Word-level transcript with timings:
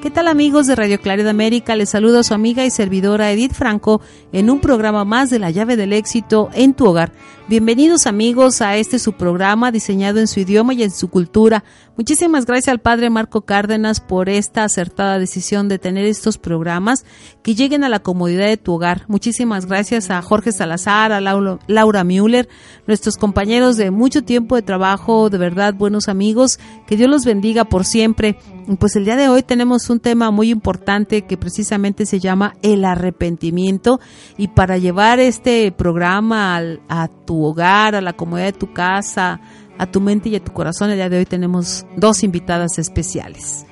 ¿Qué 0.00 0.12
tal 0.12 0.28
amigos 0.28 0.68
de 0.68 0.76
Radio 0.76 1.00
Claret 1.00 1.26
América? 1.26 1.74
Les 1.74 1.88
saluda 1.88 2.22
su 2.22 2.32
amiga 2.32 2.64
y 2.64 2.70
servidora 2.70 3.32
Edith 3.32 3.52
Franco 3.52 4.00
en 4.30 4.48
un 4.48 4.60
programa 4.60 5.04
más 5.04 5.28
de 5.28 5.40
la 5.40 5.50
llave 5.50 5.74
del 5.74 5.92
éxito 5.92 6.50
en 6.54 6.72
tu 6.72 6.86
hogar. 6.86 7.12
Bienvenidos 7.48 8.06
amigos 8.06 8.60
a 8.60 8.76
este 8.76 8.98
su 8.98 9.14
programa 9.14 9.72
diseñado 9.72 10.20
en 10.20 10.28
su 10.28 10.38
idioma 10.38 10.74
y 10.74 10.82
en 10.82 10.90
su 10.90 11.08
cultura. 11.08 11.64
Muchísimas 11.96 12.44
gracias 12.44 12.68
al 12.68 12.78
padre 12.78 13.08
Marco 13.08 13.40
Cárdenas 13.40 14.00
por 14.00 14.28
esta 14.28 14.64
acertada 14.64 15.18
decisión 15.18 15.66
de 15.66 15.78
tener 15.78 16.04
estos 16.04 16.36
programas 16.36 17.06
que 17.42 17.54
lleguen 17.54 17.84
a 17.84 17.88
la 17.88 18.00
comodidad 18.00 18.46
de 18.46 18.58
tu 18.58 18.74
hogar. 18.74 19.06
Muchísimas 19.08 19.64
gracias 19.64 20.10
a 20.10 20.20
Jorge 20.20 20.52
Salazar, 20.52 21.10
a 21.10 21.20
Laura 21.20 22.04
Müller, 22.04 22.48
nuestros 22.86 23.16
compañeros 23.16 23.78
de 23.78 23.90
mucho 23.90 24.22
tiempo 24.22 24.54
de 24.54 24.62
trabajo, 24.62 25.30
de 25.30 25.38
verdad 25.38 25.74
buenos 25.74 26.08
amigos. 26.08 26.60
Que 26.86 26.98
Dios 26.98 27.10
los 27.10 27.24
bendiga 27.24 27.64
por 27.64 27.86
siempre. 27.86 28.38
Pues 28.78 28.94
el 28.94 29.06
día 29.06 29.16
de 29.16 29.28
hoy 29.28 29.42
tenemos 29.42 29.87
un 29.90 30.00
tema 30.00 30.30
muy 30.30 30.50
importante 30.50 31.22
que 31.22 31.36
precisamente 31.36 32.06
se 32.06 32.20
llama 32.20 32.54
el 32.62 32.84
arrepentimiento 32.84 34.00
y 34.36 34.48
para 34.48 34.78
llevar 34.78 35.20
este 35.20 35.72
programa 35.72 36.60
a 36.88 37.08
tu 37.08 37.44
hogar, 37.44 37.94
a 37.94 38.00
la 38.00 38.12
comodidad 38.12 38.46
de 38.46 38.52
tu 38.52 38.72
casa, 38.72 39.40
a 39.78 39.86
tu 39.90 40.00
mente 40.00 40.28
y 40.28 40.36
a 40.36 40.44
tu 40.44 40.52
corazón, 40.52 40.90
el 40.90 40.96
día 40.96 41.08
de 41.08 41.18
hoy 41.18 41.24
tenemos 41.24 41.86
dos 41.96 42.24
invitadas 42.24 42.78
especiales. 42.78 43.66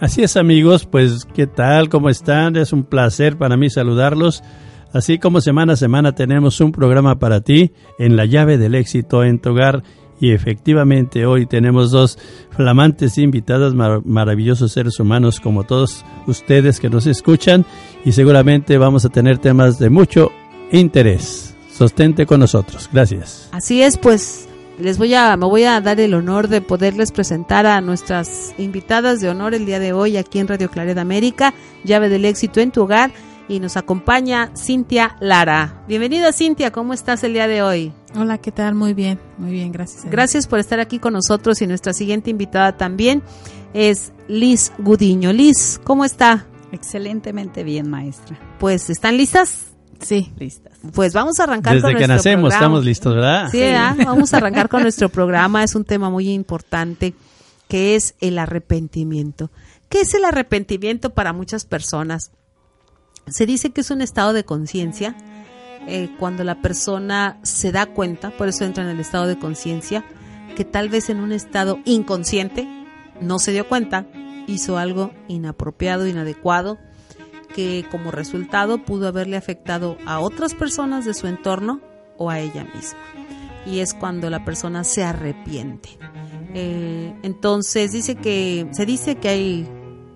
Así 0.00 0.22
es 0.22 0.36
amigos, 0.36 0.86
pues 0.86 1.26
¿qué 1.34 1.46
tal? 1.46 1.90
¿Cómo 1.90 2.08
están? 2.08 2.56
Es 2.56 2.72
un 2.72 2.84
placer 2.84 3.36
para 3.36 3.56
mí 3.56 3.68
saludarlos. 3.68 4.42
Así 4.92 5.18
como 5.18 5.40
semana 5.40 5.74
a 5.74 5.76
semana 5.76 6.14
tenemos 6.14 6.60
un 6.60 6.72
programa 6.72 7.18
para 7.18 7.42
ti 7.42 7.72
en 7.98 8.16
la 8.16 8.24
llave 8.24 8.58
del 8.58 8.74
éxito 8.74 9.22
en 9.24 9.38
tu 9.38 9.50
hogar 9.50 9.82
y 10.20 10.32
efectivamente 10.32 11.24
hoy 11.24 11.46
tenemos 11.46 11.90
dos 11.90 12.18
flamantes 12.50 13.16
invitadas, 13.18 13.74
mar 13.74 14.02
maravillosos 14.04 14.72
seres 14.72 15.00
humanos 15.00 15.40
como 15.40 15.64
todos 15.64 16.04
ustedes 16.26 16.78
que 16.78 16.90
nos 16.90 17.06
escuchan 17.06 17.64
y 18.04 18.12
seguramente 18.12 18.76
vamos 18.78 19.04
a 19.04 19.08
tener 19.08 19.38
temas 19.38 19.78
de 19.78 19.88
mucho 19.88 20.30
interés. 20.70 21.56
Sostente 21.72 22.26
con 22.26 22.40
nosotros. 22.40 22.90
Gracias. 22.92 23.48
Así 23.52 23.80
es, 23.80 23.96
pues 23.96 24.46
les 24.78 24.98
voy 24.98 25.14
a 25.14 25.34
me 25.38 25.46
voy 25.46 25.64
a 25.64 25.80
dar 25.80 25.98
el 25.98 26.12
honor 26.12 26.48
de 26.48 26.60
poderles 26.60 27.12
presentar 27.12 27.64
a 27.64 27.80
nuestras 27.80 28.54
invitadas 28.58 29.20
de 29.22 29.30
honor 29.30 29.54
el 29.54 29.64
día 29.64 29.78
de 29.78 29.94
hoy 29.94 30.18
aquí 30.18 30.38
en 30.38 30.48
Radio 30.48 30.70
Claret 30.70 30.98
América, 30.98 31.54
llave 31.84 32.10
del 32.10 32.26
éxito 32.26 32.60
en 32.60 32.70
tu 32.70 32.82
hogar 32.82 33.10
y 33.48 33.60
nos 33.60 33.78
acompaña 33.78 34.50
Cintia 34.54 35.16
Lara. 35.20 35.82
Bienvenida 35.88 36.32
Cintia, 36.32 36.70
¿cómo 36.70 36.92
estás 36.92 37.24
el 37.24 37.32
día 37.32 37.48
de 37.48 37.62
hoy? 37.62 37.92
Hola, 38.16 38.38
¿qué 38.38 38.50
tal? 38.50 38.74
Muy 38.74 38.92
bien, 38.92 39.20
muy 39.38 39.52
bien, 39.52 39.70
gracias. 39.70 40.04
Gracias 40.10 40.46
por 40.48 40.58
estar 40.58 40.80
aquí 40.80 40.98
con 40.98 41.12
nosotros 41.12 41.62
y 41.62 41.66
nuestra 41.66 41.92
siguiente 41.92 42.30
invitada 42.30 42.76
también 42.76 43.22
es 43.72 44.12
Liz 44.26 44.72
Gudiño. 44.78 45.32
Liz, 45.32 45.80
¿cómo 45.84 46.04
está? 46.04 46.46
Excelentemente 46.72 47.62
bien, 47.62 47.88
maestra. 47.88 48.38
Pues, 48.58 48.90
¿están 48.90 49.16
listas? 49.16 49.66
Sí, 50.00 50.32
listas. 50.38 50.72
Pues 50.94 51.12
vamos 51.12 51.38
a 51.38 51.44
arrancar 51.44 51.74
Desde 51.74 51.82
con 51.82 51.92
que 51.92 52.06
nuestro 52.08 52.16
nacemos 52.16 52.40
programa. 52.48 52.64
estamos 52.64 52.84
listos, 52.84 53.14
¿verdad? 53.14 53.48
Sí, 53.50 53.60
¿verdad? 53.60 53.96
vamos 54.04 54.34
a 54.34 54.36
arrancar 54.38 54.68
con 54.68 54.82
nuestro 54.82 55.08
programa. 55.08 55.62
Es 55.62 55.74
un 55.74 55.84
tema 55.84 56.10
muy 56.10 56.30
importante 56.30 57.14
que 57.68 57.94
es 57.94 58.14
el 58.20 58.38
arrepentimiento. 58.38 59.50
¿Qué 59.88 60.00
es 60.00 60.14
el 60.14 60.24
arrepentimiento 60.24 61.10
para 61.10 61.32
muchas 61.32 61.64
personas? 61.64 62.32
Se 63.28 63.46
dice 63.46 63.70
que 63.70 63.82
es 63.82 63.90
un 63.90 64.00
estado 64.00 64.32
de 64.32 64.44
conciencia 64.44 65.14
eh, 65.86 66.10
cuando 66.18 66.44
la 66.44 66.60
persona 66.60 67.38
se 67.42 67.72
da 67.72 67.86
cuenta, 67.86 68.30
por 68.30 68.48
eso 68.48 68.64
entra 68.64 68.84
en 68.84 68.90
el 68.90 69.00
estado 69.00 69.26
de 69.26 69.38
conciencia, 69.38 70.04
que 70.56 70.64
tal 70.64 70.88
vez 70.88 71.10
en 71.10 71.20
un 71.20 71.32
estado 71.32 71.78
inconsciente 71.84 72.68
no 73.20 73.38
se 73.38 73.52
dio 73.52 73.68
cuenta, 73.68 74.06
hizo 74.46 74.78
algo 74.78 75.12
inapropiado, 75.28 76.06
inadecuado, 76.06 76.78
que 77.54 77.84
como 77.90 78.10
resultado 78.10 78.84
pudo 78.84 79.08
haberle 79.08 79.36
afectado 79.36 79.96
a 80.06 80.20
otras 80.20 80.54
personas 80.54 81.04
de 81.04 81.14
su 81.14 81.26
entorno 81.26 81.80
o 82.16 82.30
a 82.30 82.40
ella 82.40 82.64
misma. 82.74 82.98
Y 83.66 83.80
es 83.80 83.94
cuando 83.94 84.30
la 84.30 84.44
persona 84.44 84.84
se 84.84 85.02
arrepiente. 85.02 85.98
Eh, 86.54 87.14
entonces 87.22 87.92
dice 87.92 88.16
que 88.16 88.66
se 88.72 88.86
dice 88.86 89.16
que 89.16 89.28
hay 89.28 89.68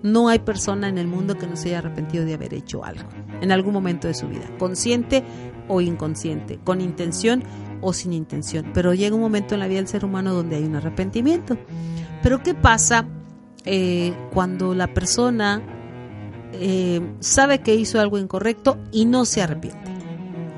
no 0.03 0.27
hay 0.29 0.39
persona 0.39 0.87
en 0.87 0.99
el 0.99 1.07
mundo 1.07 1.35
que 1.35 1.47
no 1.47 1.55
se 1.55 1.69
haya 1.69 1.79
arrepentido 1.79 2.25
de 2.25 2.35
haber 2.35 2.53
hecho 2.53 2.85
algo 2.85 3.09
en 3.41 3.51
algún 3.51 3.73
momento 3.73 4.07
de 4.07 4.13
su 4.13 4.27
vida, 4.27 4.45
consciente 4.59 5.23
o 5.67 5.81
inconsciente, 5.81 6.59
con 6.63 6.81
intención 6.81 7.43
o 7.81 7.93
sin 7.93 8.13
intención. 8.13 8.71
Pero 8.73 8.93
llega 8.93 9.15
un 9.15 9.21
momento 9.21 9.53
en 9.53 9.59
la 9.59 9.67
vida 9.67 9.77
del 9.77 9.87
ser 9.87 10.05
humano 10.05 10.33
donde 10.33 10.57
hay 10.57 10.63
un 10.63 10.75
arrepentimiento. 10.75 11.57
Pero 12.21 12.41
¿qué 12.41 12.53
pasa 12.53 13.07
eh, 13.65 14.13
cuando 14.33 14.73
la 14.73 14.93
persona 14.93 15.61
eh, 16.53 17.01
sabe 17.19 17.59
que 17.59 17.75
hizo 17.75 17.99
algo 17.99 18.17
incorrecto 18.17 18.77
y 18.91 19.05
no 19.05 19.25
se 19.25 19.41
arrepiente? 19.41 19.91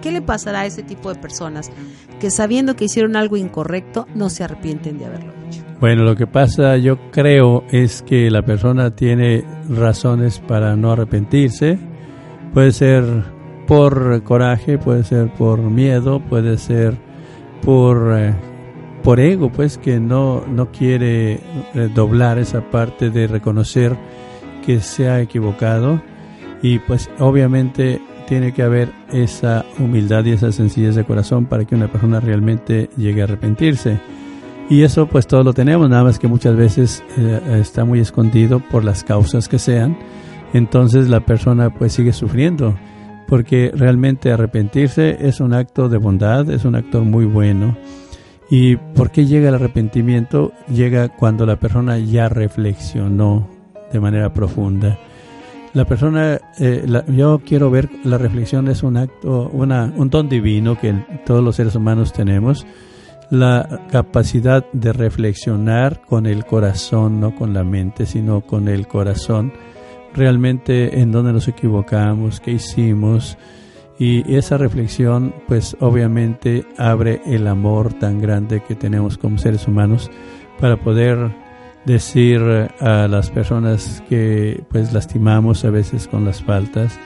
¿Qué 0.02 0.12
le 0.12 0.22
pasará 0.22 0.62
a 0.62 0.66
ese 0.66 0.84
tipo 0.84 1.14
de 1.14 1.20
personas 1.20 1.72
que 2.20 2.32
sabiendo 2.32 2.76
que 2.76 2.86
hicieron 2.86 3.16
algo 3.16 3.36
incorrecto 3.36 4.08
no 4.16 4.30
se 4.30 4.44
arrepienten 4.44 4.98
de 4.98 5.06
haberlo 5.06 5.34
hecho? 5.48 5.64
Bueno, 5.80 6.04
lo 6.04 6.16
que 6.16 6.28
pasa 6.28 6.78
yo 6.78 7.12
creo 7.12 7.64
es 7.72 8.02
que 8.02 8.32
la 8.32 8.44
persona 8.44 8.96
tiene 8.96 9.44
razones 9.70 10.40
para 10.40 10.76
no 10.76 10.92
arrepentirse. 10.92 11.78
Puede 12.54 12.72
ser 12.72 13.04
por 13.68 14.24
coraje, 14.24 14.78
puede 14.78 15.04
ser 15.04 15.28
por 15.34 15.60
miedo, 15.60 16.20
puede 16.22 16.58
ser 16.58 16.98
por, 17.62 18.18
eh, 18.18 18.34
por 19.04 19.20
ego, 19.20 19.52
pues 19.52 19.78
que 19.78 20.00
no, 20.00 20.44
no 20.48 20.72
quiere 20.72 21.34
eh, 21.34 21.90
doblar 21.94 22.40
esa 22.40 22.62
parte 22.72 23.10
de 23.10 23.28
reconocer 23.28 23.96
que 24.66 24.80
se 24.80 25.10
ha 25.10 25.22
equivocado. 25.22 26.02
Y 26.62 26.80
pues 26.80 27.10
obviamente 27.20 28.02
tiene 28.28 28.54
que 28.54 28.64
haber 28.64 28.92
esa 29.12 29.66
humildad 29.80 30.26
y 30.26 30.32
esa 30.32 30.52
sencillez 30.52 30.96
de 30.96 31.04
corazón 31.06 31.46
para 31.46 31.66
que 31.66 31.76
una 31.76 31.92
persona 31.92 32.20
realmente 32.20 32.90
llegue 32.98 33.22
a 33.22 33.26
arrepentirse. 33.26 34.00
Y 34.70 34.84
eso 34.84 35.08
pues 35.08 35.28
todo 35.28 35.44
lo 35.44 35.54
tenemos, 35.54 35.90
nada 35.90 36.04
más 36.04 36.20
que 36.20 36.28
muchas 36.28 36.56
veces 36.56 37.04
eh, 37.18 37.60
está 37.62 37.86
muy 37.86 38.00
escondido 38.00 38.60
por 38.60 38.84
las 38.84 39.04
causas 39.04 39.48
que 39.48 39.60
sean. 39.60 39.98
Entonces 40.54 41.10
la 41.10 41.22
persona 41.22 41.70
pues 41.70 41.94
sigue 41.94 42.12
sufriendo, 42.12 42.76
porque 43.28 43.72
realmente 43.76 44.32
arrepentirse 44.32 45.18
es 45.20 45.40
un 45.40 45.54
acto 45.54 45.90
de 45.90 45.98
bondad, 45.98 46.50
es 46.50 46.66
un 46.66 46.76
acto 46.76 47.04
muy 47.04 47.26
bueno. 47.26 47.78
¿Y 48.50 48.78
por 48.78 49.12
qué 49.12 49.26
llega 49.26 49.50
el 49.50 49.56
arrepentimiento? 49.56 50.54
Llega 50.68 51.10
cuando 51.10 51.46
la 51.46 51.58
persona 51.58 51.98
ya 51.98 52.30
reflexionó 52.30 53.50
de 53.92 54.00
manera 54.00 54.34
profunda. 54.34 54.98
La 55.74 55.86
persona, 55.86 56.40
eh, 56.58 56.86
la, 56.88 57.06
yo 57.06 57.42
quiero 57.46 57.70
ver 57.70 57.90
la 58.04 58.18
reflexión 58.18 58.68
es 58.70 58.84
un 58.84 58.98
acto, 58.98 59.50
una, 59.52 59.92
un 59.96 60.10
don 60.10 60.30
divino 60.30 60.80
que 60.80 60.96
todos 61.26 61.44
los 61.44 61.58
seres 61.58 61.76
humanos 61.76 62.14
tenemos 62.14 62.66
la 63.30 63.82
capacidad 63.92 64.66
de 64.72 64.94
reflexionar 64.94 66.02
con 66.02 66.26
el 66.26 66.46
corazón, 66.46 67.20
no 67.20 67.36
con 67.36 67.54
la 67.54 67.64
mente, 67.64 68.06
sino 68.06 68.42
con 68.42 68.70
el 68.70 68.88
corazón, 68.88 69.52
realmente 70.14 71.00
en 71.00 71.12
dónde 71.12 71.34
nos 71.34 71.48
equivocamos, 71.48 72.40
qué 72.40 72.52
hicimos, 72.52 73.38
y 74.00 74.36
esa 74.36 74.58
reflexión 74.58 75.34
pues 75.48 75.76
obviamente 75.80 76.66
abre 76.78 77.22
el 77.26 77.48
amor 77.48 77.94
tan 77.94 78.22
grande 78.22 78.62
que 78.68 78.76
tenemos 78.76 79.18
como 79.18 79.38
seres 79.38 79.68
humanos 79.68 80.12
para 80.60 80.78
poder 80.78 81.32
decir 81.86 82.42
a 82.80 83.08
las 83.08 83.32
personas 83.32 84.04
que 84.10 84.64
pues 84.70 84.94
lastimamos 84.94 85.66
a 85.66 85.72
veces 85.72 86.08
con 86.08 86.26
las 86.26 86.44
faltas, 86.44 87.00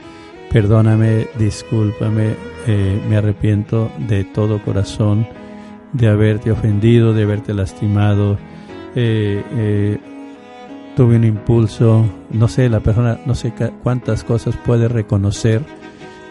perdóname, 0.51 1.27
discúlpame, 1.38 2.36
eh, 2.68 3.01
me 3.07 3.15
arrepiento 3.15 3.92
de 4.07 4.24
todo 4.25 4.62
corazón 4.63 5.27
de 5.94 6.07
haberte 6.07 6.51
ofendido, 6.51 7.13
de 7.13 7.24
haberte 7.24 7.53
lastimado, 7.53 8.38
eh, 8.95 9.44
eh, 9.51 10.00
tuve 10.95 11.15
un 11.15 11.23
impulso, 11.23 12.05
no 12.31 12.47
sé, 12.47 12.69
la 12.69 12.79
persona, 12.81 13.19
no 13.25 13.35
sé 13.35 13.53
cuántas 13.83 14.23
cosas 14.23 14.55
puede 14.57 14.88
reconocer 14.88 15.61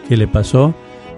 que 0.07 0.17
le 0.17 0.27
pasó 0.27 0.73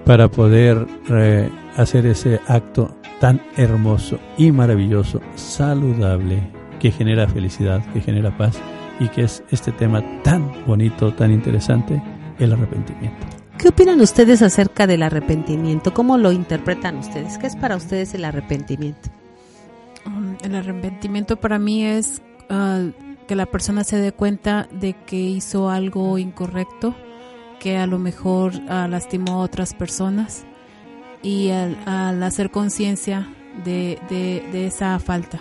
para 0.05 0.29
poder 0.29 0.85
eh, 1.09 1.49
hacer 1.77 2.05
ese 2.05 2.39
acto 2.47 2.95
tan 3.19 3.41
hermoso 3.55 4.19
y 4.37 4.51
maravilloso, 4.51 5.21
saludable, 5.35 6.41
que 6.79 6.91
genera 6.91 7.27
felicidad, 7.27 7.81
que 7.93 8.01
genera 8.01 8.37
paz 8.37 8.59
y 8.99 9.07
que 9.07 9.23
es 9.23 9.43
este 9.49 9.71
tema 9.71 10.03
tan 10.23 10.51
bonito, 10.65 11.13
tan 11.13 11.31
interesante, 11.31 12.01
el 12.39 12.53
arrepentimiento. 12.53 13.25
¿Qué 13.57 13.69
opinan 13.69 14.01
ustedes 14.01 14.41
acerca 14.41 14.87
del 14.87 15.03
arrepentimiento? 15.03 15.93
¿Cómo 15.93 16.17
lo 16.17 16.31
interpretan 16.31 16.97
ustedes? 16.97 17.37
¿Qué 17.37 17.47
es 17.47 17.55
para 17.55 17.77
ustedes 17.77 18.13
el 18.13 18.25
arrepentimiento? 18.25 19.09
Um, 20.05 20.35
el 20.43 20.55
arrepentimiento 20.55 21.37
para 21.37 21.59
mí 21.59 21.85
es 21.85 22.21
uh, 22.49 22.91
que 23.23 23.35
la 23.35 23.45
persona 23.45 23.83
se 23.83 23.97
dé 23.97 24.11
cuenta 24.11 24.67
de 24.71 24.93
que 25.05 25.19
hizo 25.19 25.69
algo 25.69 26.17
incorrecto, 26.17 26.95
que 27.59 27.77
a 27.77 27.87
lo 27.87 27.99
mejor 27.99 28.53
uh, 28.55 28.87
lastimó 28.87 29.33
a 29.33 29.37
otras 29.37 29.73
personas 29.73 30.45
y 31.21 31.49
al, 31.49 32.21
hacer 32.21 32.51
conciencia 32.51 33.27
de, 33.63 33.99
de, 34.09 34.67
esa 34.67 34.99
falta. 34.99 35.39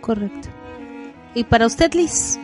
Correcto. 0.00 0.48
¿Y 1.34 1.44
para 1.44 1.66
usted, 1.66 1.92
Liz? 1.94 2.38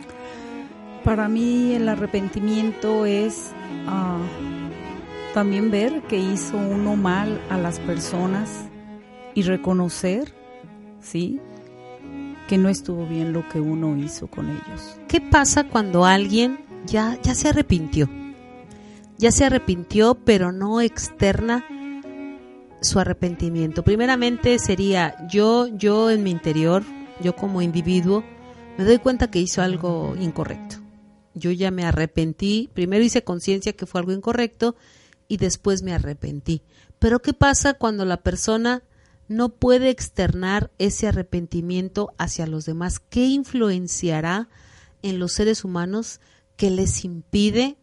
Para 1.03 1.27
mí 1.27 1.73
el 1.73 1.87
arrepentimiento 1.87 3.05
es 3.05 3.51
uh, 3.87 5.33
también 5.33 5.69
ver 5.71 6.01
que 6.03 6.17
hizo 6.17 6.57
uno 6.57 6.95
mal 6.95 7.39
a 7.49 7.57
las 7.57 7.79
personas 7.79 8.65
y 9.35 9.43
reconocer, 9.43 10.33
¿sí? 10.99 11.39
Que 12.47 12.57
no 12.57 12.69
estuvo 12.69 13.05
bien 13.05 13.33
lo 13.33 13.47
que 13.49 13.59
uno 13.59 13.97
hizo 13.97 14.27
con 14.27 14.49
ellos. 14.49 14.97
¿Qué 15.07 15.21
pasa 15.21 15.65
cuando 15.65 16.05
alguien 16.05 16.59
ya, 16.85 17.19
ya 17.21 17.35
se 17.35 17.49
arrepintió? 17.49 18.09
Ya 19.17 19.31
se 19.31 19.45
arrepintió, 19.45 20.15
pero 20.15 20.51
no 20.51 20.81
externa 20.81 21.65
su 22.81 22.99
arrepentimiento. 22.99 23.83
Primeramente 23.83 24.59
sería 24.59 25.15
yo, 25.29 25.67
yo 25.67 26.11
en 26.11 26.23
mi 26.23 26.31
interior, 26.31 26.83
yo 27.21 27.35
como 27.35 27.61
individuo, 27.61 28.23
me 28.77 28.83
doy 28.83 28.97
cuenta 28.99 29.29
que 29.29 29.39
hizo 29.39 29.61
algo 29.61 30.15
incorrecto. 30.19 30.77
Yo 31.33 31.51
ya 31.51 31.71
me 31.71 31.85
arrepentí, 31.85 32.69
primero 32.73 33.03
hice 33.03 33.23
conciencia 33.23 33.73
que 33.73 33.85
fue 33.85 34.01
algo 34.01 34.11
incorrecto 34.11 34.75
y 35.27 35.37
después 35.37 35.81
me 35.83 35.93
arrepentí. 35.93 36.61
Pero 36.99 37.21
¿qué 37.21 37.33
pasa 37.33 37.73
cuando 37.73 38.05
la 38.05 38.17
persona 38.17 38.83
no 39.27 39.49
puede 39.49 39.89
externar 39.89 40.71
ese 40.77 41.07
arrepentimiento 41.07 42.13
hacia 42.17 42.47
los 42.47 42.65
demás? 42.65 42.99
¿Qué 42.99 43.25
influenciará 43.25 44.49
en 45.01 45.19
los 45.19 45.33
seres 45.33 45.63
humanos 45.63 46.19
que 46.55 46.69
les 46.69 47.03
impide 47.05 47.77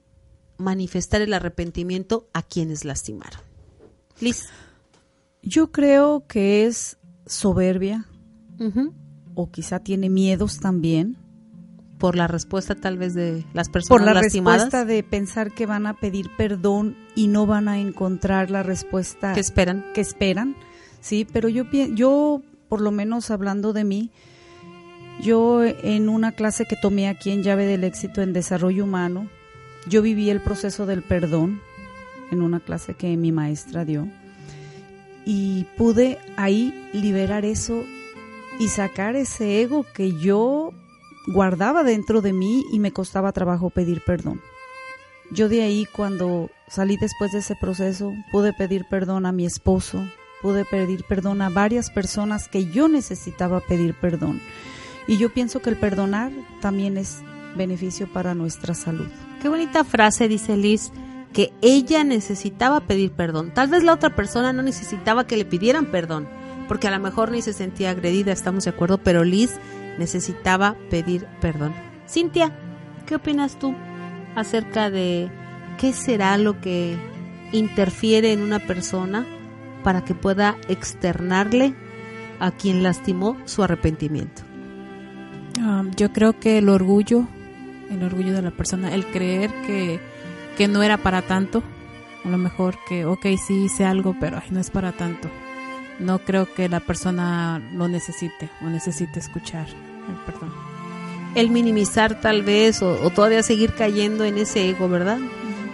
manifestar 0.59 1.23
el 1.23 1.33
arrepentimiento 1.33 2.29
a 2.33 2.43
quienes 2.43 2.85
lastimaron? 2.85 3.41
Liz. 4.21 4.49
Yo 5.43 5.73
creo 5.73 6.27
que 6.27 6.67
es 6.67 6.99
soberbia 7.27 8.07
o 9.35 9.51
quizá 9.51 9.81
tiene 9.81 10.11
miedos 10.11 10.59
también. 10.61 11.17
Por 11.99 12.17
la 12.17 12.27
respuesta 12.27 12.75
tal 12.75 12.97
vez 12.97 13.13
de 13.13 13.45
las 13.53 13.69
personas 13.69 13.99
Por 13.99 14.07
la 14.07 14.15
lastimadas. 14.15 14.63
respuesta 14.63 14.85
de 14.87 15.03
pensar 15.03 15.53
que 15.53 15.67
van 15.67 15.87
a 15.87 15.99
pedir 15.99 16.31
perdón 16.39 16.97
y 17.15 17.27
no 17.27 17.45
van 17.45 17.69
a 17.69 17.79
encontrar 17.79 18.51
la 18.51 18.63
respuesta 18.63 19.35
que 19.35 19.41
esperan. 19.41 19.85
Que 19.93 20.01
esperan 20.01 20.57
Sí, 21.01 21.27
pero 21.31 21.49
yo, 21.49 21.65
yo, 21.95 22.43
por 22.69 22.81
lo 22.81 22.91
menos 22.91 23.31
hablando 23.31 23.73
de 23.73 23.85
mí, 23.85 24.11
yo 25.23 25.63
en 25.65 26.09
una 26.09 26.33
clase 26.33 26.67
que 26.67 26.77
tomé 26.77 27.09
aquí 27.09 27.31
en 27.31 27.43
Llave 27.43 27.67
del 27.67 27.85
Éxito 27.85 28.23
en 28.23 28.33
Desarrollo 28.33 28.85
Humano, 28.85 29.29
yo 29.87 30.03
viví 30.03 30.31
el 30.31 30.41
proceso 30.41 30.87
del 30.87 31.03
perdón 31.03 31.61
en 32.31 32.43
una 32.43 32.61
clase 32.61 32.95
que 32.95 33.17
mi 33.17 33.33
maestra 33.33 33.85
dio 33.85 34.09
y 35.25 35.67
pude 35.77 36.19
ahí 36.37 36.75
liberar 36.93 37.45
eso 37.45 37.85
y 38.59 38.69
sacar 38.69 39.17
ese 39.17 39.63
ego 39.63 39.85
que 39.95 40.13
yo 40.13 40.73
guardaba 41.29 41.83
dentro 41.85 42.21
de 42.21 42.33
mí 42.33 42.65
y 42.73 42.79
me 42.79 42.93
costaba 42.93 43.33
trabajo 43.33 43.71
pedir 43.71 44.03
perdón. 44.05 44.41
Yo 45.31 45.49
de 45.49 45.63
ahí 45.63 45.87
cuando 45.95 46.51
salí 46.69 46.97
después 46.97 47.33
de 47.33 47.39
ese 47.39 47.55
proceso 47.61 48.13
pude 48.33 48.53
pedir 48.53 48.87
perdón 48.91 49.27
a 49.27 49.33
mi 49.33 49.47
esposo, 49.47 50.03
pude 50.43 50.65
pedir 50.65 51.05
perdón 51.05 51.43
a 51.43 51.49
varias 51.49 51.91
personas 51.91 52.49
que 52.49 52.67
yo 52.67 52.89
necesitaba 52.89 53.61
pedir 53.61 53.95
perdón. 53.95 54.41
Y 55.07 55.17
yo 55.17 55.33
pienso 55.33 55.61
que 55.61 55.71
el 55.71 55.77
perdonar 55.77 56.33
también 56.61 56.97
es 56.97 57.23
beneficio 57.57 58.07
para 58.13 58.35
nuestra 58.35 58.75
salud. 58.75 59.09
Qué 59.43 59.49
bonita 59.49 59.85
frase 59.85 60.29
dice 60.29 60.57
Liz, 60.57 60.93
que 61.33 61.53
ella 61.63 62.05
necesitaba 62.05 62.81
pedir 62.81 63.13
perdón. 63.13 63.53
Tal 63.53 63.69
vez 63.69 63.83
la 63.83 63.95
otra 63.95 64.15
persona 64.15 64.53
no 64.53 64.63
necesitaba 64.63 65.27
que 65.27 65.37
le 65.37 65.45
pidieran 65.45 65.87
perdón, 65.87 66.29
porque 66.69 66.89
a 66.89 66.91
lo 66.91 67.01
mejor 67.01 67.31
ni 67.31 67.43
se 67.43 67.53
sentía 67.53 67.91
agredida, 67.91 68.33
estamos 68.33 68.65
de 68.65 68.71
acuerdo, 68.71 68.99
pero 68.99 69.25
Liz 69.25 69.59
necesitaba 69.99 70.77
pedir 70.91 71.27
perdón. 71.41 71.75
Cintia, 72.09 72.53
¿qué 73.07 73.17
opinas 73.17 73.59
tú 73.59 73.75
acerca 74.35 74.91
de 74.91 75.31
qué 75.79 75.93
será 75.93 76.37
lo 76.39 76.61
que 76.61 76.97
interfiere 77.53 78.33
en 78.33 78.43
una 78.43 78.61
persona 78.61 79.27
para 79.83 80.05
que 80.05 80.15
pueda 80.15 80.57
externarle 80.69 81.75
a 82.39 82.51
quien 82.51 82.83
lastimó 82.83 83.37
su 83.45 83.63
arrepentimiento. 83.63 84.43
Ah, 85.61 85.85
yo 85.97 86.13
creo 86.13 86.39
que 86.39 86.59
el 86.59 86.69
orgullo, 86.69 87.27
el 87.91 88.03
orgullo 88.03 88.33
de 88.33 88.43
la 88.43 88.51
persona, 88.51 88.95
el 88.95 89.07
creer 89.07 89.51
que, 89.67 90.01
que 90.57 90.69
no 90.69 90.83
era 90.83 90.97
para 90.97 91.23
tanto, 91.23 91.63
a 92.25 92.29
lo 92.29 92.39
mejor 92.39 92.77
que, 92.89 93.05
ok, 93.05 93.27
sí 93.47 93.65
hice 93.65 93.85
algo, 93.85 94.17
pero 94.19 94.43
no 94.51 94.61
es 94.61 94.71
para 94.71 94.93
tanto. 94.93 95.31
No 95.99 96.19
creo 96.19 96.53
que 96.53 96.69
la 96.69 96.81
persona 96.81 97.61
lo 97.75 97.89
necesite 97.89 98.51
o 98.63 98.67
necesite 98.67 99.21
escuchar 99.21 99.67
el 99.69 100.15
perdón. 100.25 100.53
El 101.35 101.51
minimizar 101.51 102.21
tal 102.21 102.43
vez 102.43 102.83
o, 102.83 103.01
o 103.05 103.11
todavía 103.11 103.43
seguir 103.43 103.75
cayendo 103.75 104.25
en 104.25 104.39
ese 104.39 104.69
ego, 104.69 104.89
¿verdad? 104.89 105.19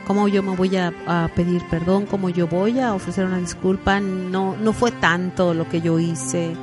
Cómo 0.06 0.28
yo 0.28 0.42
me 0.42 0.54
voy 0.54 0.76
a, 0.76 0.92
pedir 1.34 1.62
perdón, 1.68 2.06
cómo 2.06 2.28
yo 2.28 2.46
voy 2.46 2.78
a 2.78 2.94
ofrecer 2.94 3.26
una 3.26 3.38
disculpa, 3.38 4.00
no, 4.00 4.56
no 4.56 4.72
fue 4.72 4.92
tanto 4.92 5.52
lo 5.52 5.68
que 5.68 5.80
yo 5.80 5.98
hice. 5.98 6.54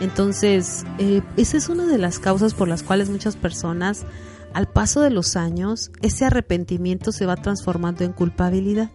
Entonces, 0.00 0.84
eh, 0.98 1.22
esa 1.36 1.56
es 1.56 1.68
una 1.68 1.86
de 1.86 1.96
las 1.96 2.18
causas 2.18 2.54
por 2.54 2.68
las 2.68 2.82
cuales 2.82 3.08
muchas 3.08 3.36
personas, 3.36 4.04
al 4.52 4.68
paso 4.68 5.00
de 5.00 5.10
los 5.10 5.36
años, 5.36 5.90
ese 6.02 6.26
arrepentimiento 6.26 7.12
se 7.12 7.24
va 7.24 7.36
transformando 7.36 8.04
en 8.04 8.12
culpabilidad. 8.12 8.90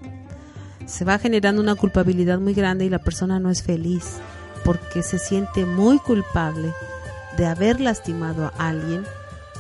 Se 0.86 1.04
va 1.04 1.18
generando 1.18 1.62
una 1.62 1.75
culpabilidad 1.75 2.39
muy 2.39 2.54
grande 2.54 2.86
y 2.86 2.89
la 2.89 3.00
persona 3.00 3.39
no 3.39 3.50
es 3.50 3.63
feliz 3.63 4.18
porque 4.63 5.01
se 5.01 5.18
siente 5.18 5.66
muy 5.66 5.98
culpable 5.98 6.72
de 7.36 7.46
haber 7.48 7.82
lastimado 7.82 8.46
a 8.46 8.68
alguien 8.70 9.04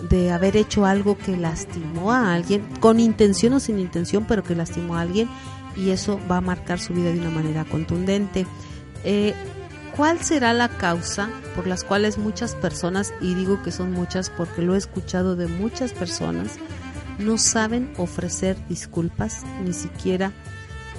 de 0.09 0.31
haber 0.31 0.57
hecho 0.57 0.85
algo 0.85 1.17
que 1.17 1.37
lastimó 1.37 2.11
a 2.11 2.33
alguien, 2.33 2.61
con 2.79 2.99
intención 2.99 3.53
o 3.53 3.59
sin 3.59 3.79
intención, 3.79 4.25
pero 4.27 4.43
que 4.43 4.55
lastimó 4.55 4.95
a 4.95 5.01
alguien, 5.01 5.29
y 5.75 5.91
eso 5.91 6.19
va 6.29 6.37
a 6.37 6.41
marcar 6.41 6.79
su 6.79 6.93
vida 6.93 7.11
de 7.11 7.19
una 7.19 7.29
manera 7.29 7.65
contundente. 7.65 8.45
Eh, 9.03 9.33
¿Cuál 9.95 10.21
será 10.21 10.53
la 10.53 10.69
causa 10.69 11.29
por 11.55 11.65
las 11.65 11.83
cuales 11.83 12.17
muchas 12.17 12.53
personas, 12.53 13.13
y 13.19 13.33
digo 13.33 13.63
que 13.63 13.71
son 13.71 13.91
muchas 13.91 14.29
porque 14.29 14.61
lo 14.61 14.75
he 14.75 14.77
escuchado 14.77 15.35
de 15.35 15.47
muchas 15.47 15.93
personas, 15.93 16.57
no 17.17 17.37
saben 17.39 17.91
ofrecer 17.97 18.57
disculpas, 18.67 19.43
ni 19.63 19.73
siquiera 19.73 20.31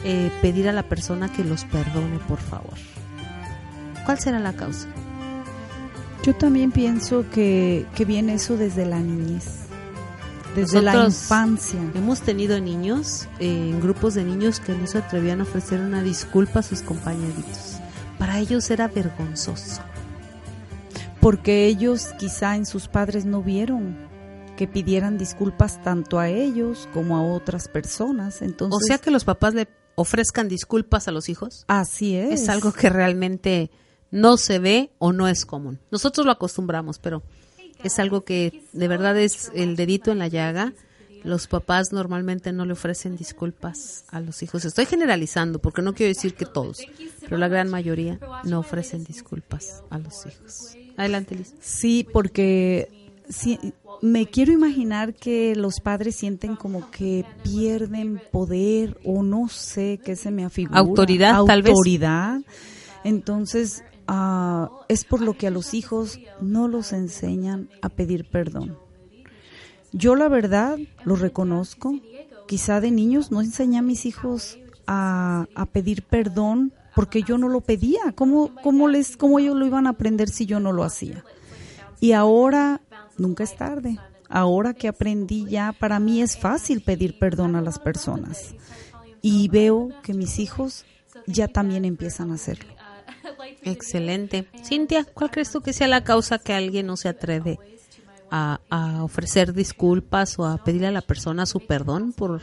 eh, 0.04 0.32
pedir 0.42 0.68
a 0.68 0.72
la 0.72 0.82
persona 0.82 1.32
que 1.32 1.44
los 1.44 1.64
perdone, 1.64 2.18
por 2.26 2.38
favor? 2.38 2.74
¿Cuál 4.04 4.18
será 4.18 4.40
la 4.40 4.52
causa? 4.52 4.88
Yo 6.22 6.34
también 6.34 6.72
pienso 6.72 7.24
que, 7.30 7.86
viene 8.06 8.34
eso 8.34 8.56
desde 8.56 8.84
la 8.84 9.00
niñez, 9.00 9.60
desde 10.54 10.82
la 10.82 11.06
infancia. 11.06 11.80
Hemos 11.94 12.20
tenido 12.20 12.60
niños, 12.60 13.28
eh, 13.38 13.74
grupos 13.80 14.14
de 14.14 14.24
niños 14.24 14.60
que 14.60 14.72
no 14.72 14.86
se 14.86 14.98
atrevían 14.98 15.40
a 15.40 15.44
ofrecer 15.44 15.80
una 15.80 16.02
disculpa 16.02 16.60
a 16.60 16.62
sus 16.62 16.82
compañeritos. 16.82 17.78
Para 18.18 18.38
ellos 18.40 18.70
era 18.70 18.88
vergonzoso. 18.88 19.80
Porque 21.20 21.66
ellos 21.66 22.08
quizá 22.18 22.56
en 22.56 22.66
sus 22.66 22.88
padres 22.88 23.24
no 23.24 23.42
vieron 23.42 23.96
que 24.56 24.66
pidieran 24.66 25.18
disculpas 25.18 25.82
tanto 25.82 26.18
a 26.18 26.28
ellos 26.28 26.88
como 26.92 27.16
a 27.16 27.22
otras 27.22 27.68
personas. 27.68 28.42
Entonces, 28.42 28.76
o 28.76 28.84
sea 28.84 28.98
que 28.98 29.12
los 29.12 29.24
papás 29.24 29.54
le 29.54 29.68
ofrezcan 29.94 30.48
disculpas 30.48 31.06
a 31.06 31.12
los 31.12 31.28
hijos. 31.28 31.64
Así 31.68 32.16
es. 32.16 32.42
Es 32.42 32.48
algo 32.48 32.72
que 32.72 32.90
realmente 32.90 33.70
no 34.10 34.36
se 34.36 34.58
ve 34.58 34.90
o 34.98 35.12
no 35.12 35.28
es 35.28 35.44
común. 35.44 35.78
Nosotros 35.90 36.26
lo 36.26 36.32
acostumbramos, 36.32 36.98
pero 36.98 37.22
es 37.82 37.98
algo 37.98 38.24
que 38.24 38.64
de 38.72 38.88
verdad 38.88 39.18
es 39.18 39.50
el 39.54 39.76
dedito 39.76 40.10
en 40.10 40.18
la 40.18 40.28
llaga 40.28 40.72
los 41.24 41.46
papás 41.46 41.92
normalmente 41.92 42.52
no 42.52 42.64
le 42.64 42.72
ofrecen 42.72 43.16
disculpas 43.16 44.04
a 44.08 44.20
los 44.20 44.42
hijos. 44.42 44.64
Estoy 44.64 44.86
generalizando 44.86 45.58
porque 45.58 45.82
no 45.82 45.94
quiero 45.94 46.08
decir 46.08 46.34
que 46.34 46.46
todos, 46.46 46.80
pero 47.20 47.38
la 47.38 47.48
gran 47.48 47.68
mayoría 47.68 48.18
no 48.44 48.60
ofrecen 48.60 49.04
disculpas 49.04 49.82
a 49.90 49.98
los 49.98 50.26
hijos. 50.26 50.76
Adelante, 50.96 51.36
Liz. 51.36 51.54
Sí, 51.60 52.06
porque 52.12 53.12
sí, 53.28 53.58
me 54.00 54.26
quiero 54.26 54.52
imaginar 54.52 55.14
que 55.14 55.54
los 55.54 55.80
padres 55.80 56.16
sienten 56.16 56.56
como 56.56 56.90
que 56.90 57.24
pierden 57.42 58.20
poder 58.32 58.98
o 59.04 59.22
no 59.22 59.48
sé 59.48 60.00
qué 60.04 60.16
se 60.16 60.30
me 60.30 60.44
afigura. 60.44 60.78
Autoridad, 60.78 61.44
tal 61.44 61.62
vez. 61.62 61.70
Autoridad. 61.70 62.40
Entonces, 63.04 63.84
ah, 64.08 64.70
es 64.88 65.04
por 65.04 65.20
lo 65.20 65.34
que 65.34 65.46
a 65.46 65.50
los 65.50 65.74
hijos 65.74 66.18
no 66.40 66.66
los 66.66 66.92
enseñan 66.92 67.68
a 67.82 67.88
pedir 67.88 68.28
perdón. 68.28 68.76
Yo 69.92 70.16
la 70.16 70.28
verdad 70.28 70.78
lo 71.04 71.16
reconozco. 71.16 71.94
Quizá 72.46 72.80
de 72.80 72.90
niños 72.90 73.30
no 73.30 73.40
enseñé 73.40 73.78
a 73.78 73.82
mis 73.82 74.06
hijos 74.06 74.58
a, 74.86 75.46
a 75.54 75.66
pedir 75.66 76.02
perdón 76.02 76.72
porque 76.94 77.22
yo 77.22 77.38
no 77.38 77.48
lo 77.48 77.60
pedía. 77.60 78.12
¿Cómo, 78.14 78.50
cómo, 78.62 78.88
les, 78.88 79.16
¿Cómo 79.16 79.38
ellos 79.38 79.56
lo 79.56 79.64
iban 79.66 79.86
a 79.86 79.90
aprender 79.90 80.28
si 80.28 80.46
yo 80.46 80.58
no 80.58 80.72
lo 80.72 80.82
hacía? 80.82 81.24
Y 82.00 82.12
ahora 82.12 82.80
nunca 83.16 83.44
es 83.44 83.54
tarde. 83.54 83.98
Ahora 84.28 84.74
que 84.74 84.88
aprendí 84.88 85.46
ya, 85.46 85.72
para 85.72 86.00
mí 86.00 86.20
es 86.22 86.36
fácil 86.36 86.82
pedir 86.82 87.18
perdón 87.18 87.56
a 87.56 87.62
las 87.62 87.78
personas. 87.78 88.54
Y 89.22 89.48
veo 89.48 89.90
que 90.02 90.12
mis 90.12 90.38
hijos 90.38 90.84
ya 91.26 91.48
también 91.48 91.84
empiezan 91.84 92.30
a 92.30 92.34
hacerlo. 92.34 92.77
Excelente. 93.62 94.46
Cintia, 94.64 95.04
¿cuál 95.04 95.30
crees 95.30 95.50
tú 95.50 95.60
que 95.60 95.72
sea 95.72 95.88
la 95.88 96.04
causa 96.04 96.38
que 96.38 96.52
alguien 96.52 96.86
no 96.86 96.96
se 96.96 97.08
atreve 97.08 97.58
a, 98.30 98.60
ofrecer 99.02 99.52
disculpas 99.52 100.38
o 100.38 100.46
a 100.46 100.62
pedirle 100.62 100.88
a 100.88 100.92
la 100.92 101.00
persona 101.00 101.46
su 101.46 101.60
perdón 101.60 102.12
por 102.12 102.40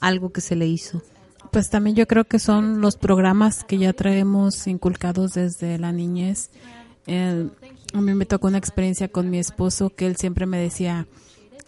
algo 0.00 0.30
que 0.32 0.40
se 0.40 0.56
le 0.56 0.66
hizo? 0.66 1.02
Pues 1.50 1.68
también 1.68 1.96
yo 1.96 2.06
creo 2.06 2.24
que 2.24 2.38
son 2.38 2.80
los 2.80 2.96
programas 2.96 3.64
que 3.64 3.78
ya 3.78 3.92
traemos 3.92 4.66
inculcados 4.66 5.32
desde 5.32 5.78
la 5.78 5.92
niñez. 5.92 6.50
Eh, 7.06 7.48
a 7.92 8.00
mí 8.00 8.14
me 8.14 8.26
tocó 8.26 8.46
una 8.46 8.58
experiencia 8.58 9.08
con 9.08 9.28
mi 9.28 9.38
esposo 9.38 9.90
que 9.90 10.06
él 10.06 10.16
siempre 10.16 10.46
me 10.46 10.58
decía, 10.58 11.06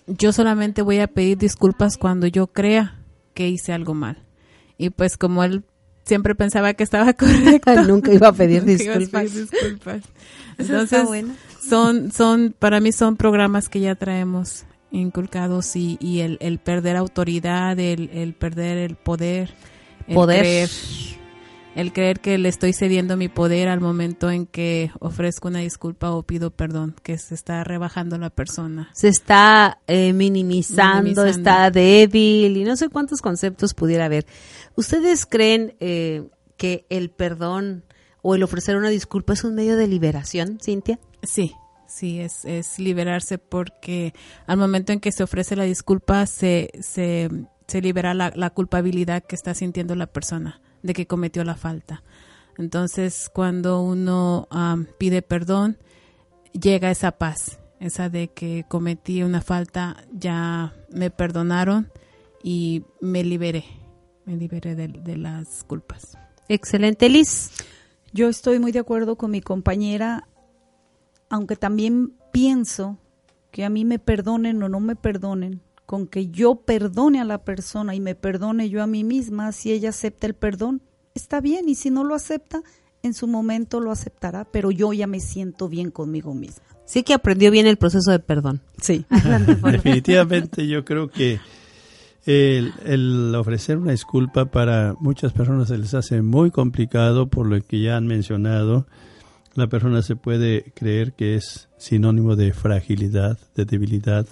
yo 0.06 0.32
solamente 0.32 0.82
voy 0.82 1.00
a 1.00 1.08
pedir 1.08 1.38
disculpas 1.38 1.96
cuando 1.96 2.26
yo 2.26 2.46
crea 2.46 2.98
que 3.34 3.48
hice 3.48 3.72
algo 3.72 3.94
mal. 3.94 4.22
Y 4.78 4.90
pues 4.90 5.16
como 5.16 5.44
él 5.44 5.64
siempre 6.04 6.34
pensaba 6.34 6.74
que 6.74 6.84
estaba 6.84 7.12
correcto, 7.14 7.82
nunca 7.84 8.12
iba 8.12 8.28
a 8.28 8.32
pedir 8.32 8.64
nunca 8.64 8.82
iba 8.82 8.94
a 8.94 8.98
disculpas. 8.98 9.30
pedir 9.32 9.48
disculpas. 9.50 10.02
Entonces, 10.58 11.04
bueno. 11.04 11.34
son, 11.60 12.12
son, 12.12 12.54
para 12.58 12.80
mí 12.80 12.92
son 12.92 13.16
programas 13.16 13.68
que 13.68 13.80
ya 13.80 13.94
traemos 13.96 14.64
inculcados 14.90 15.74
y, 15.74 15.96
y 16.00 16.20
el, 16.20 16.38
el 16.40 16.58
perder 16.58 16.96
autoridad, 16.96 17.78
el, 17.78 18.10
el 18.14 18.34
perder 18.34 18.78
el 18.78 18.94
poder, 18.96 19.50
el 20.06 20.14
Poder. 20.14 20.40
creer, 20.40 20.70
el 21.74 21.92
creer 21.92 22.20
que 22.20 22.38
le 22.38 22.48
estoy 22.48 22.72
cediendo 22.72 23.16
mi 23.16 23.28
poder 23.28 23.68
al 23.68 23.80
momento 23.80 24.30
en 24.30 24.46
que 24.46 24.90
ofrezco 25.00 25.48
una 25.48 25.58
disculpa 25.58 26.12
o 26.12 26.22
pido 26.22 26.50
perdón, 26.50 26.94
que 27.02 27.18
se 27.18 27.34
está 27.34 27.64
rebajando 27.64 28.16
la 28.18 28.30
persona. 28.30 28.90
se 28.94 29.08
está 29.08 29.80
eh, 29.86 30.12
minimizando, 30.12 31.02
Minimizando. 31.02 31.30
está 31.30 31.70
débil 31.70 32.56
y 32.56 32.64
no 32.64 32.76
sé 32.76 32.88
cuántos 32.88 33.20
conceptos 33.20 33.74
pudiera 33.74 34.04
haber. 34.04 34.26
¿Ustedes 34.76 35.26
creen 35.26 35.74
eh, 35.80 36.28
que 36.56 36.86
el 36.90 37.10
perdón 37.10 37.84
o 38.22 38.34
el 38.34 38.42
ofrecer 38.42 38.76
una 38.76 38.88
disculpa 38.88 39.32
es 39.32 39.44
un 39.44 39.54
medio 39.54 39.76
de 39.76 39.88
liberación, 39.88 40.58
Cintia? 40.62 40.98
Sí, 41.22 41.54
sí, 41.88 42.20
es, 42.20 42.44
es 42.44 42.78
liberarse 42.78 43.38
porque 43.38 44.14
al 44.46 44.58
momento 44.58 44.92
en 44.92 45.00
que 45.00 45.12
se 45.12 45.24
ofrece 45.24 45.56
la 45.56 45.64
disculpa 45.64 46.24
se, 46.26 46.70
se, 46.80 47.28
se 47.66 47.82
libera 47.82 48.14
la, 48.14 48.32
la 48.36 48.50
culpabilidad 48.50 49.24
que 49.24 49.34
está 49.34 49.54
sintiendo 49.54 49.96
la 49.96 50.06
persona 50.06 50.60
de 50.84 50.92
que 50.92 51.06
cometió 51.06 51.42
la 51.42 51.56
falta. 51.56 52.04
Entonces, 52.56 53.30
cuando 53.32 53.80
uno 53.80 54.46
pide 54.98 55.22
perdón, 55.22 55.78
llega 56.52 56.90
esa 56.90 57.12
paz, 57.12 57.58
esa 57.80 58.08
de 58.08 58.28
que 58.28 58.64
cometí 58.68 59.22
una 59.22 59.40
falta, 59.40 59.96
ya 60.12 60.72
me 60.90 61.10
perdonaron 61.10 61.90
y 62.42 62.84
me 63.00 63.24
liberé, 63.24 63.64
me 64.26 64.36
liberé 64.36 64.76
de, 64.76 64.88
de 64.88 65.16
las 65.16 65.64
culpas. 65.64 66.16
Excelente, 66.48 67.08
Liz. 67.08 67.50
Yo 68.12 68.28
estoy 68.28 68.60
muy 68.60 68.70
de 68.70 68.78
acuerdo 68.78 69.16
con 69.16 69.30
mi 69.30 69.40
compañera, 69.40 70.28
aunque 71.30 71.56
también 71.56 72.12
pienso 72.30 72.98
que 73.50 73.64
a 73.64 73.70
mí 73.70 73.84
me 73.84 73.98
perdonen 73.98 74.62
o 74.62 74.68
no 74.68 74.80
me 74.80 74.96
perdonen, 74.96 75.62
con 75.94 76.08
que 76.08 76.26
yo 76.26 76.56
perdone 76.56 77.20
a 77.20 77.24
la 77.24 77.44
persona 77.44 77.94
y 77.94 78.00
me 78.00 78.16
perdone 78.16 78.68
yo 78.68 78.82
a 78.82 78.86
mí 78.88 79.04
misma, 79.04 79.52
si 79.52 79.70
ella 79.70 79.90
acepta 79.90 80.26
el 80.26 80.34
perdón, 80.34 80.82
está 81.14 81.40
bien, 81.40 81.68
y 81.68 81.76
si 81.76 81.88
no 81.88 82.02
lo 82.02 82.16
acepta, 82.16 82.64
en 83.04 83.14
su 83.14 83.28
momento 83.28 83.78
lo 83.78 83.92
aceptará, 83.92 84.44
pero 84.44 84.72
yo 84.72 84.92
ya 84.92 85.06
me 85.06 85.20
siento 85.20 85.68
bien 85.68 85.92
conmigo 85.92 86.34
misma. 86.34 86.64
Sí 86.84 87.04
que 87.04 87.14
aprendió 87.14 87.52
bien 87.52 87.68
el 87.68 87.76
proceso 87.76 88.10
de 88.10 88.18
perdón. 88.18 88.60
Sí. 88.82 89.06
Definitivamente 89.70 90.66
yo 90.66 90.84
creo 90.84 91.08
que 91.10 91.38
el, 92.26 92.72
el 92.84 93.32
ofrecer 93.36 93.78
una 93.78 93.92
disculpa 93.92 94.46
para 94.46 94.96
muchas 94.98 95.32
personas 95.32 95.68
se 95.68 95.78
les 95.78 95.94
hace 95.94 96.22
muy 96.22 96.50
complicado 96.50 97.28
por 97.28 97.46
lo 97.46 97.62
que 97.62 97.80
ya 97.80 97.96
han 97.96 98.08
mencionado. 98.08 98.88
La 99.54 99.68
persona 99.68 100.02
se 100.02 100.16
puede 100.16 100.72
creer 100.74 101.12
que 101.12 101.36
es 101.36 101.68
sinónimo 101.78 102.34
de 102.34 102.52
fragilidad, 102.52 103.38
de 103.54 103.64
debilidad, 103.64 104.26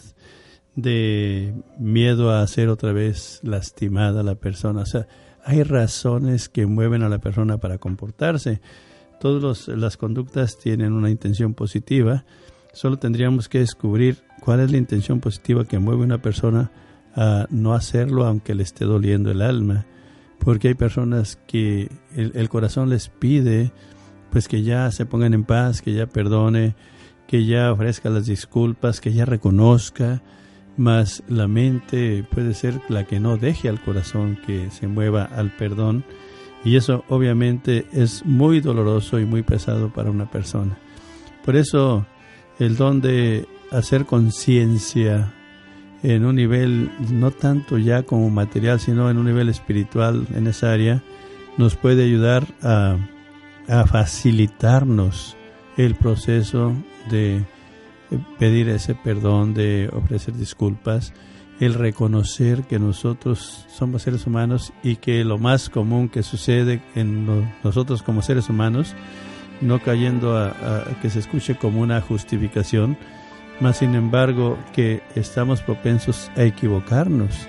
de 0.75 1.55
miedo 1.79 2.31
a 2.31 2.47
ser 2.47 2.69
otra 2.69 2.93
vez 2.93 3.41
lastimada 3.43 4.23
la 4.23 4.35
persona. 4.35 4.83
O 4.83 4.87
sea, 4.87 5.07
hay 5.45 5.63
razones 5.63 6.49
que 6.49 6.67
mueven 6.67 7.03
a 7.03 7.09
la 7.09 7.19
persona 7.19 7.59
para 7.59 7.79
comportarse. 7.79 8.61
Todas 9.21 9.69
las 9.69 9.97
conductas 9.97 10.59
tienen 10.59 10.93
una 10.93 11.11
intención 11.11 11.55
positiva. 11.55 12.25
Solo 12.73 12.99
tendríamos 12.99 13.49
que 13.49 13.59
descubrir 13.59 14.19
cuál 14.41 14.61
es 14.61 14.71
la 14.73 14.79
intención 14.79 15.21
positiva 15.21 15.65
que 15.65 15.79
mueve 15.79 16.03
a 16.03 16.07
una 16.07 16.23
persona 16.23 16.71
a 17.15 17.47
no 17.51 17.75
hacerlo 17.75 18.25
aunque 18.25 18.55
le 18.55 18.63
esté 18.63 18.85
doliendo 18.85 19.31
el 19.31 19.43
alma. 19.43 19.87
Porque 20.39 20.69
hay 20.69 20.75
personas 20.75 21.39
que 21.47 21.91
el, 22.17 22.33
el 22.35 22.49
corazón 22.49 22.89
les 22.89 23.09
pide 23.09 23.73
pues 24.33 24.49
que 24.49 24.63
ya 24.63 24.91
se 24.91 25.05
pongan 25.05 25.35
en 25.35 25.45
paz, 25.45 25.83
que 25.83 25.93
ya 25.93 26.07
perdone, 26.07 26.75
que 27.29 27.45
ya 27.45 27.71
ofrezca 27.71 28.09
las 28.09 28.27
disculpas, 28.27 29.01
que 29.01 29.13
ya 29.13 29.27
reconozca, 29.27 30.23
mas 30.77 31.23
la 31.29 31.49
mente 31.49 32.25
puede 32.25 32.55
ser 32.55 32.81
la 32.89 33.05
que 33.05 33.21
no 33.21 33.37
deje 33.37 33.69
al 33.69 33.81
corazón 33.81 34.39
que 34.47 34.71
se 34.71 34.89
mueva 34.89 35.25
al 35.25 35.51
perdón 35.51 36.05
y 36.65 36.77
eso 36.77 37.05
obviamente 37.09 37.87
es 37.93 38.25
muy 38.25 38.61
doloroso 38.61 39.19
y 39.19 39.27
muy 39.27 39.43
pesado 39.43 39.93
para 39.93 40.11
una 40.11 40.31
persona. 40.31 40.79
Por 41.45 41.57
eso 41.57 42.07
el 42.59 42.77
don 42.77 43.01
de 43.01 43.47
hacer 43.71 44.07
conciencia 44.07 45.33
en 46.03 46.25
un 46.25 46.37
nivel 46.37 46.91
no 47.11 47.31
tanto 47.31 47.79
ya 47.79 48.03
como 48.03 48.31
material, 48.31 48.81
sino 48.81 49.11
en 49.11 49.19
un 49.19 49.27
nivel 49.27 49.49
espiritual 49.49 50.27
en 50.35 50.47
esa 50.47 50.73
área, 50.73 51.03
nos 51.59 51.77
puede 51.77 52.05
ayudar 52.05 52.47
a, 52.63 52.97
a 53.69 53.87
facilitarnos 53.87 55.37
el 55.77 55.95
proceso 55.95 56.75
de 57.11 57.45
pedir 58.39 58.69
ese 58.69 58.95
perdón, 58.95 59.55
de 59.55 59.89
ofrecer 59.93 60.35
disculpas, 60.35 61.13
el 61.61 61.75
reconocer 61.75 62.65
que 62.65 62.79
nosotros 62.79 63.67
somos 63.69 64.03
seres 64.03 64.27
humanos 64.27 64.73
y 64.83 64.97
que 64.97 65.25
lo 65.25 65.39
más 65.39 65.69
común 65.69 66.09
que 66.09 66.23
sucede 66.23 66.83
en 66.95 67.27
nosotros 67.63 68.03
como 68.03 68.23
seres 68.23 68.49
humanos, 68.49 68.95
no 69.61 69.81
cayendo 69.81 70.37
a, 70.37 70.85
que 71.01 71.09
se 71.09 71.21
escuche 71.21 71.57
como 71.57 71.81
una 71.81 72.01
justificación, 72.01 72.97
más 73.61 73.79
sin 73.79 73.95
embargo 73.95 74.59
que 74.75 75.03
estamos 75.15 75.63
propensos 75.63 76.31
a 76.37 76.43
equivocarnos. 76.43 77.47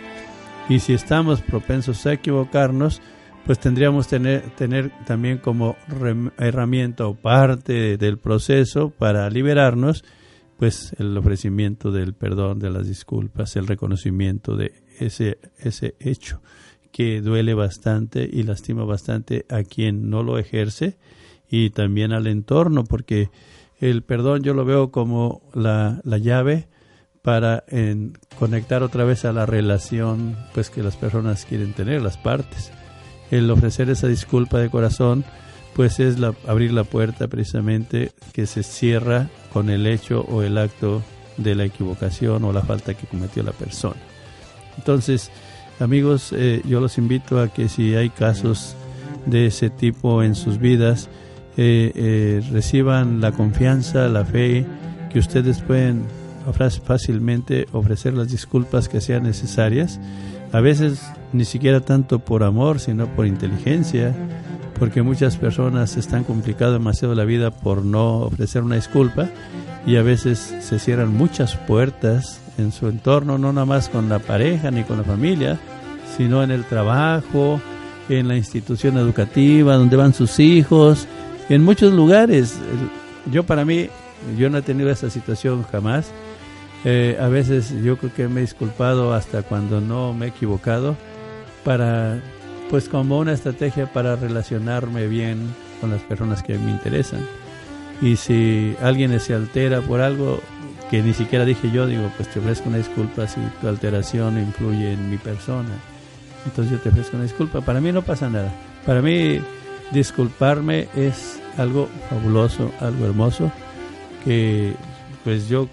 Y 0.70 0.80
si 0.80 0.94
estamos 0.94 1.42
propensos 1.42 2.06
a 2.06 2.14
equivocarnos, 2.14 3.02
pues 3.46 3.60
tendríamos 3.60 4.08
tener, 4.08 4.42
tener 4.52 4.92
también 5.06 5.40
como 5.40 5.76
herramienta 6.38 7.08
o 7.08 7.16
parte 7.16 7.98
del 7.98 8.18
proceso 8.18 8.92
para 8.92 9.30
liberarnos, 9.30 10.04
pues 10.64 10.96
el 10.98 11.18
ofrecimiento 11.18 11.92
del 11.92 12.14
perdón, 12.14 12.60
de 12.60 12.70
las 12.70 12.88
disculpas, 12.88 13.58
el 13.58 13.68
reconocimiento 13.68 14.56
de 14.56 14.72
ese, 14.98 15.38
ese 15.58 15.96
hecho 16.00 16.40
que 16.94 17.20
duele 17.20 17.54
bastante 17.54 18.30
y 18.32 18.44
lastima 18.44 18.86
bastante 18.86 19.46
a 19.50 19.64
quien 19.64 20.10
no 20.10 20.24
lo 20.24 20.38
ejerce 20.38 20.98
y 21.50 21.72
también 21.72 22.14
al 22.14 22.28
entorno, 22.28 22.86
porque 22.86 23.30
el 23.82 24.04
perdón 24.04 24.44
yo 24.44 24.54
lo 24.54 24.64
veo 24.64 24.90
como 24.90 25.42
la, 25.54 26.00
la 26.06 26.18
llave 26.18 26.70
para 27.22 27.66
en, 27.68 28.18
conectar 28.40 28.84
otra 28.84 29.04
vez 29.04 29.26
a 29.26 29.34
la 29.34 29.46
relación 29.46 30.38
pues 30.54 30.70
que 30.70 30.82
las 30.82 30.96
personas 30.96 31.44
quieren 31.44 31.74
tener, 31.74 32.02
las 32.02 32.18
partes. 32.18 32.72
El 33.32 33.52
ofrecer 33.52 33.90
esa 33.90 34.08
disculpa 34.08 34.60
de 34.60 34.70
corazón 34.70 35.26
pues 35.76 36.00
es 36.00 36.20
la, 36.20 36.34
abrir 36.48 36.72
la 36.72 36.84
puerta 36.84 37.28
precisamente 37.28 38.12
que 38.32 38.46
se 38.46 38.64
cierra 38.64 39.30
con 39.52 39.70
el 39.70 39.88
hecho 39.88 40.22
o 40.22 40.42
el 40.42 40.58
acto 40.58 41.02
de 41.38 41.56
la 41.56 41.66
equivocación 41.66 42.44
o 42.44 42.54
la 42.54 42.62
falta 42.62 42.94
que 42.94 43.08
cometió 43.08 43.44
la 43.44 43.52
persona. 43.52 44.00
Entonces, 44.78 45.32
amigos, 45.80 46.34
eh, 46.36 46.62
yo 46.66 46.80
los 46.80 46.98
invito 46.98 47.40
a 47.40 47.48
que 47.48 47.70
si 47.70 47.96
hay 47.96 48.10
casos 48.10 48.76
de 49.26 49.48
ese 49.48 49.70
tipo 49.70 50.24
en 50.24 50.36
sus 50.36 50.60
vidas, 50.60 51.10
eh, 51.56 51.92
eh, 51.96 52.42
reciban 52.52 53.22
la 53.22 53.32
confianza, 53.32 54.08
la 54.08 54.26
fe, 54.26 54.66
que 55.12 55.20
ustedes 55.20 55.62
pueden 55.62 56.04
fácilmente 56.84 57.68
ofrecer 57.72 58.14
las 58.14 58.30
disculpas 58.30 58.90
que 58.90 59.02
sean 59.02 59.24
necesarias. 59.24 60.00
A 60.52 60.60
veces 60.60 61.02
ni 61.32 61.46
siquiera 61.46 61.80
tanto 61.80 62.20
por 62.20 62.44
amor, 62.44 62.80
sino 62.80 63.08
por 63.16 63.26
inteligencia, 63.26 64.14
porque 64.80 65.02
muchas 65.02 65.38
personas 65.38 65.98
están 65.98 66.24
complicando 66.24 66.74
demasiado 66.74 67.16
la 67.16 67.26
vida 67.26 67.52
por 67.52 67.84
no 67.84 68.20
ofrecer 68.20 68.64
una 68.64 68.76
disculpa 68.76 69.30
y 69.86 69.98
a 69.98 70.02
veces 70.02 70.56
se 70.62 70.80
cierran 70.80 71.14
muchas 71.14 71.56
puertas 71.56 72.42
en 72.58 72.72
su 72.72 72.88
entorno, 72.88 73.38
no 73.38 73.52
nada 73.54 73.66
más 73.66 73.90
con 73.90 74.10
la 74.10 74.20
pareja 74.20 74.72
ni 74.72 74.84
con 74.84 74.98
la 74.98 75.04
familia, 75.04 75.60
sino 76.18 76.44
en 76.44 76.52
el 76.52 76.64
trabajo, 76.66 77.60
en 78.10 78.28
la 78.28 78.36
institución 78.36 78.98
educativa, 78.98 79.76
donde 79.76 79.98
van 79.98 80.14
sus 80.14 80.40
hijos, 80.40 81.08
en 81.50 81.64
muchos 81.64 81.94
lugares. 81.94 82.58
Yo 83.32 83.44
para 83.44 83.66
mí, 83.66 83.90
yo 84.38 84.50
no 84.50 84.60
he 84.60 84.62
tenido 84.62 84.90
esa 84.90 85.10
situación 85.10 85.64
jamás. 85.72 86.12
Eh, 86.86 87.18
a 87.20 87.28
veces 87.28 87.74
yo 87.84 87.98
creo 87.98 88.14
que 88.14 88.28
me 88.28 88.42
he 88.42 88.44
disculpado 88.44 89.14
hasta 89.14 89.42
cuando 89.42 89.80
no 89.80 90.14
me 90.14 90.26
he 90.26 90.30
equivocado 90.30 90.98
para, 91.64 92.20
pues 92.70 92.90
como 92.90 93.20
una 93.20 93.34
estrategia 93.34 93.92
para 93.92 94.16
relacionarme 94.16 95.08
bien 95.08 95.54
con 95.82 95.92
las 95.92 96.02
personas 96.02 96.44
que 96.44 96.58
me 96.58 96.72
interesan. 96.72 97.22
Y 98.02 98.16
si 98.16 98.76
alguien 98.82 99.18
se 99.20 99.34
altera 99.34 99.82
por 99.82 100.02
algo 100.02 100.42
que 100.90 101.02
ni 101.02 101.14
siquiera 101.14 101.46
dije 101.46 101.72
yo, 101.72 101.88
digo, 101.88 102.12
pues 102.18 102.30
te 102.30 102.40
ofrezco 102.40 102.70
una 102.70 102.78
disculpa 102.78 103.28
si 103.28 103.40
tu 103.62 103.68
alteración 103.68 104.38
influye 104.38 104.94
en 104.94 105.10
mi 105.10 105.18
persona. 105.18 105.70
Entonces 106.46 106.74
yo 106.74 106.80
te 106.80 106.90
ofrezco 106.90 107.16
una 107.16 107.24
disculpa. 107.24 107.62
Para 107.62 107.80
mí 107.82 107.92
no 107.92 108.02
pasa 108.02 108.30
nada. 108.30 108.52
Para 108.86 109.02
mí 109.02 109.40
disculparme 109.92 110.88
es 110.96 111.40
algo 111.58 111.88
fabuloso, 112.10 112.72
algo 112.80 113.06
hermoso, 113.06 113.52
que 114.26 114.74
pues 115.24 115.48
yo, 115.48 115.70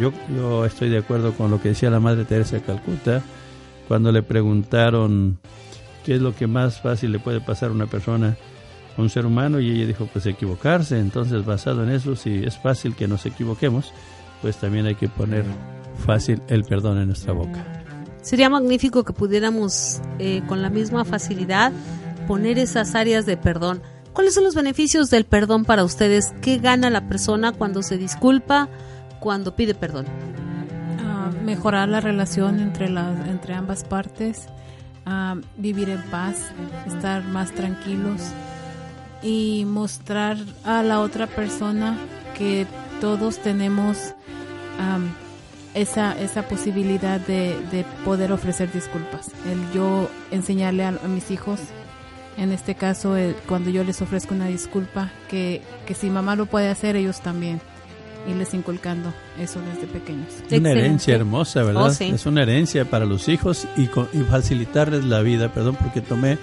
yo, 0.00 0.12
yo 0.34 0.64
estoy 0.64 0.88
de 0.88 0.98
acuerdo 0.98 1.32
con 1.34 1.50
lo 1.50 1.60
que 1.60 1.70
decía 1.70 1.90
la 1.90 2.00
Madre 2.00 2.24
Teresa 2.24 2.56
de 2.56 2.62
Calcuta 2.62 3.22
cuando 3.86 4.12
le 4.12 4.22
preguntaron 4.22 5.38
qué 6.08 6.14
es 6.14 6.22
lo 6.22 6.34
que 6.34 6.46
más 6.46 6.80
fácil 6.80 7.12
le 7.12 7.18
puede 7.18 7.38
pasar 7.42 7.68
a 7.68 7.72
una 7.72 7.84
persona, 7.84 8.34
a 8.96 9.02
un 9.02 9.10
ser 9.10 9.26
humano, 9.26 9.60
y 9.60 9.70
ella 9.70 9.86
dijo, 9.88 10.08
pues 10.10 10.24
equivocarse. 10.24 10.98
Entonces, 10.98 11.44
basado 11.44 11.84
en 11.84 11.90
eso, 11.90 12.16
si 12.16 12.44
es 12.44 12.56
fácil 12.56 12.96
que 12.96 13.06
nos 13.06 13.26
equivoquemos, 13.26 13.92
pues 14.40 14.56
también 14.56 14.86
hay 14.86 14.94
que 14.94 15.10
poner 15.10 15.44
fácil 16.06 16.40
el 16.48 16.64
perdón 16.64 16.96
en 16.96 17.08
nuestra 17.08 17.34
boca. 17.34 17.62
Sería 18.22 18.48
magnífico 18.48 19.04
que 19.04 19.12
pudiéramos 19.12 20.00
eh, 20.18 20.40
con 20.48 20.62
la 20.62 20.70
misma 20.70 21.04
facilidad 21.04 21.72
poner 22.26 22.58
esas 22.58 22.94
áreas 22.94 23.26
de 23.26 23.36
perdón. 23.36 23.82
¿Cuáles 24.14 24.32
son 24.32 24.44
los 24.44 24.54
beneficios 24.54 25.10
del 25.10 25.26
perdón 25.26 25.66
para 25.66 25.84
ustedes? 25.84 26.32
¿Qué 26.40 26.56
gana 26.56 26.88
la 26.88 27.06
persona 27.06 27.52
cuando 27.52 27.82
se 27.82 27.98
disculpa, 27.98 28.70
cuando 29.20 29.54
pide 29.54 29.74
perdón? 29.74 30.06
Ah, 31.04 31.30
mejorar 31.44 31.90
la 31.90 32.00
relación 32.00 32.60
entre, 32.60 32.88
las, 32.88 33.28
entre 33.28 33.52
ambas 33.52 33.84
partes, 33.84 34.48
ah, 35.08 35.36
vivir 35.56 35.88
en 35.88 36.02
paz, 36.10 36.52
estar 36.86 37.24
más 37.24 37.52
tranquilos 37.52 38.20
y 39.22 39.64
mostrar 39.66 40.36
a 40.64 40.82
la 40.82 41.00
otra 41.00 41.26
persona 41.26 41.98
que 42.36 42.66
todos 43.00 43.38
tenemos 43.38 44.14
esa, 45.74 46.18
esa 46.18 46.42
posibilidad 46.42 47.20
de, 47.20 47.58
de, 47.70 47.84
poder 48.04 48.32
ofrecer 48.32 48.72
disculpas. 48.72 49.30
El 49.50 49.72
yo 49.72 50.08
enseñarle 50.30 50.84
a, 50.84 50.92
mis 50.92 51.30
hijos, 51.30 51.60
en 52.36 52.52
este 52.52 52.74
caso, 52.74 53.16
cuando 53.46 53.70
yo 53.70 53.84
les 53.84 54.00
ofrezco 54.02 54.34
una 54.34 54.46
disculpa, 54.46 55.10
que, 55.28 55.62
que 55.86 55.94
si 55.94 56.10
mamá 56.10 56.36
lo 56.36 56.46
puede 56.46 56.68
hacer, 56.68 56.96
ellos 56.96 57.20
también. 57.20 57.60
Y 58.28 58.34
les 58.34 58.52
inculcando 58.52 59.12
eso 59.40 59.60
desde 59.62 59.86
pequeños. 59.86 60.26
Una 60.50 60.70
herencia 60.70 61.14
hermosa, 61.14 61.62
¿verdad? 61.62 61.96
Oh, 61.98 62.04
es 62.04 62.26
una 62.26 62.42
herencia 62.42 62.84
para 62.84 63.06
los 63.06 63.28
hijos 63.28 63.66
y, 63.76 63.84
y 63.84 64.22
facilitarles 64.24 65.04
la 65.04 65.22
vida. 65.22 65.52
Perdón 65.52 65.76
porque 65.80 66.02
tomé 66.02 66.36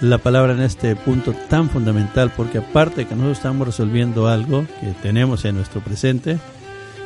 la 0.00 0.18
palabra 0.18 0.54
en 0.54 0.60
este 0.60 0.96
punto 0.96 1.32
tan 1.48 1.68
fundamental, 1.68 2.32
porque 2.36 2.58
aparte 2.58 3.02
de 3.02 3.06
que 3.06 3.14
nosotros 3.14 3.38
estamos 3.38 3.66
resolviendo 3.66 4.28
algo 4.28 4.66
que 4.80 4.88
tenemos 5.02 5.44
en 5.44 5.56
nuestro 5.56 5.80
presente, 5.80 6.38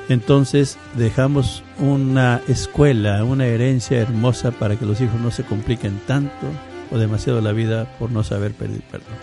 entonces 0.09 0.79
dejamos 0.97 1.63
una 1.79 2.41
escuela, 2.47 3.25
una 3.25 3.47
herencia 3.47 3.99
hermosa 3.99 4.53
para 4.53 4.77
que 4.77 4.87
los 4.87 5.01
hijos 5.01 5.21
no 5.21 5.31
se 5.31 5.45
compliquen 5.45 5.99
tanto 6.07 6.47
o 6.91 6.99
demasiado 6.99 7.41
la 7.41 7.53
vida 7.53 7.87
por 7.99 8.11
no 8.11 8.23
saber 8.23 8.53
pedir 8.53 8.83
perdón. 8.91 9.15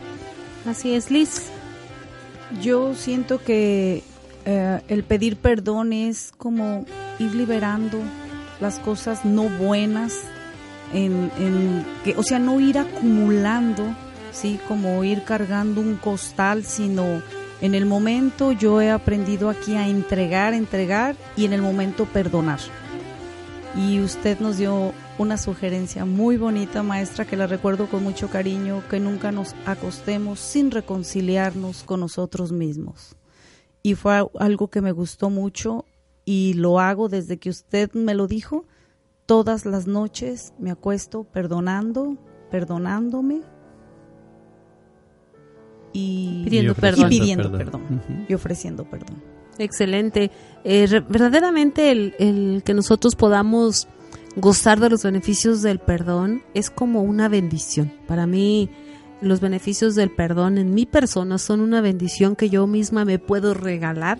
Así 0.65 0.93
es, 0.93 1.09
Liz. 1.09 1.43
Yo 2.61 2.93
siento 2.95 3.41
que 3.41 4.03
eh, 4.45 4.81
el 4.87 5.03
pedir 5.03 5.37
perdón 5.37 5.93
es 5.93 6.31
como 6.37 6.85
ir 7.19 7.35
liberando 7.35 7.99
las 8.59 8.79
cosas 8.79 9.25
no 9.25 9.49
buenas, 9.49 10.19
en, 10.93 11.31
en 11.37 11.85
que, 12.03 12.15
o 12.17 12.23
sea, 12.23 12.39
no 12.39 12.59
ir 12.59 12.77
acumulando, 12.77 13.83
sí, 14.31 14.59
como 14.67 15.03
ir 15.03 15.23
cargando 15.23 15.81
un 15.81 15.95
costal, 15.95 16.63
sino 16.63 17.21
en 17.61 17.75
el 17.75 17.85
momento 17.85 18.51
yo 18.51 18.81
he 18.81 18.89
aprendido 18.89 19.49
aquí 19.49 19.75
a 19.75 19.87
entregar, 19.87 20.53
entregar 20.53 21.15
y 21.35 21.45
en 21.45 21.53
el 21.53 21.61
momento 21.61 22.05
perdonar. 22.05 22.59
Y 23.75 24.01
usted 24.01 24.39
nos 24.39 24.57
dio 24.57 24.93
una 25.17 25.37
sugerencia 25.37 26.03
muy 26.03 26.37
bonita, 26.37 26.83
maestra, 26.83 27.25
que 27.25 27.37
la 27.37 27.47
recuerdo 27.47 27.87
con 27.87 28.03
mucho 28.03 28.29
cariño, 28.29 28.83
que 28.89 28.99
nunca 28.99 29.31
nos 29.31 29.55
acostemos 29.65 30.39
sin 30.39 30.71
reconciliarnos 30.71 31.83
con 31.83 32.01
nosotros 32.01 32.51
mismos. 32.51 33.15
Y 33.83 33.95
fue 33.95 34.25
algo 34.39 34.67
que 34.69 34.81
me 34.81 34.91
gustó 34.91 35.29
mucho 35.29 35.85
y 36.25 36.53
lo 36.53 36.79
hago 36.79 37.09
desde 37.09 37.37
que 37.37 37.49
usted 37.49 37.91
me 37.93 38.13
lo 38.13 38.27
dijo. 38.27 38.65
Todas 39.25 39.65
las 39.65 39.87
noches 39.87 40.53
me 40.59 40.71
acuesto 40.71 41.23
perdonando, 41.23 42.17
perdonándome 42.49 43.41
y 45.93 46.43
pidiendo 46.43 46.75
perdón. 46.75 47.09
pidiendo 47.09 47.51
perdón, 47.51 48.01
y 48.27 48.33
ofreciendo 48.33 48.85
perdón. 48.85 49.21
Excelente. 49.57 50.31
Eh, 50.63 50.87
verdaderamente 51.09 51.91
el, 51.91 52.15
el 52.19 52.63
que 52.63 52.73
nosotros 52.73 53.15
podamos 53.15 53.87
gozar 54.35 54.79
de 54.79 54.89
los 54.89 55.03
beneficios 55.03 55.61
del 55.61 55.79
perdón 55.79 56.43
es 56.53 56.69
como 56.69 57.01
una 57.01 57.27
bendición. 57.29 57.91
Para 58.07 58.27
mí 58.27 58.69
los 59.21 59.39
beneficios 59.39 59.95
del 59.95 60.11
perdón 60.11 60.57
en 60.57 60.73
mi 60.73 60.85
persona 60.85 61.37
son 61.37 61.61
una 61.61 61.81
bendición 61.81 62.35
que 62.35 62.49
yo 62.49 62.67
misma 62.67 63.05
me 63.05 63.19
puedo 63.19 63.53
regalar 63.53 64.19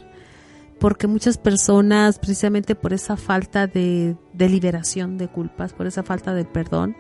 porque 0.80 1.06
muchas 1.08 1.38
personas 1.38 2.18
precisamente 2.18 2.74
por 2.74 2.94
esa 2.94 3.16
falta 3.16 3.68
de, 3.68 4.16
de 4.34 4.50
liberación 4.50 5.18
de 5.18 5.28
culpas, 5.28 5.74
por 5.74 5.86
esa 5.86 6.02
falta 6.02 6.34
de 6.34 6.44
perdón, 6.44 6.96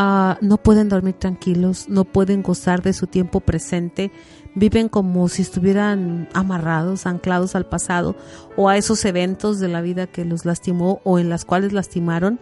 Ah, 0.00 0.38
no 0.40 0.58
pueden 0.58 0.88
dormir 0.88 1.14
tranquilos, 1.14 1.88
no 1.88 2.04
pueden 2.04 2.44
gozar 2.44 2.82
de 2.82 2.92
su 2.92 3.08
tiempo 3.08 3.40
presente, 3.40 4.12
viven 4.54 4.88
como 4.88 5.28
si 5.28 5.42
estuvieran 5.42 6.28
amarrados, 6.34 7.04
anclados 7.04 7.56
al 7.56 7.66
pasado 7.66 8.14
o 8.56 8.68
a 8.68 8.76
esos 8.76 9.04
eventos 9.04 9.58
de 9.58 9.66
la 9.66 9.80
vida 9.80 10.06
que 10.06 10.24
los 10.24 10.44
lastimó 10.44 11.00
o 11.02 11.18
en 11.18 11.28
las 11.28 11.44
cuales 11.44 11.72
lastimaron. 11.72 12.38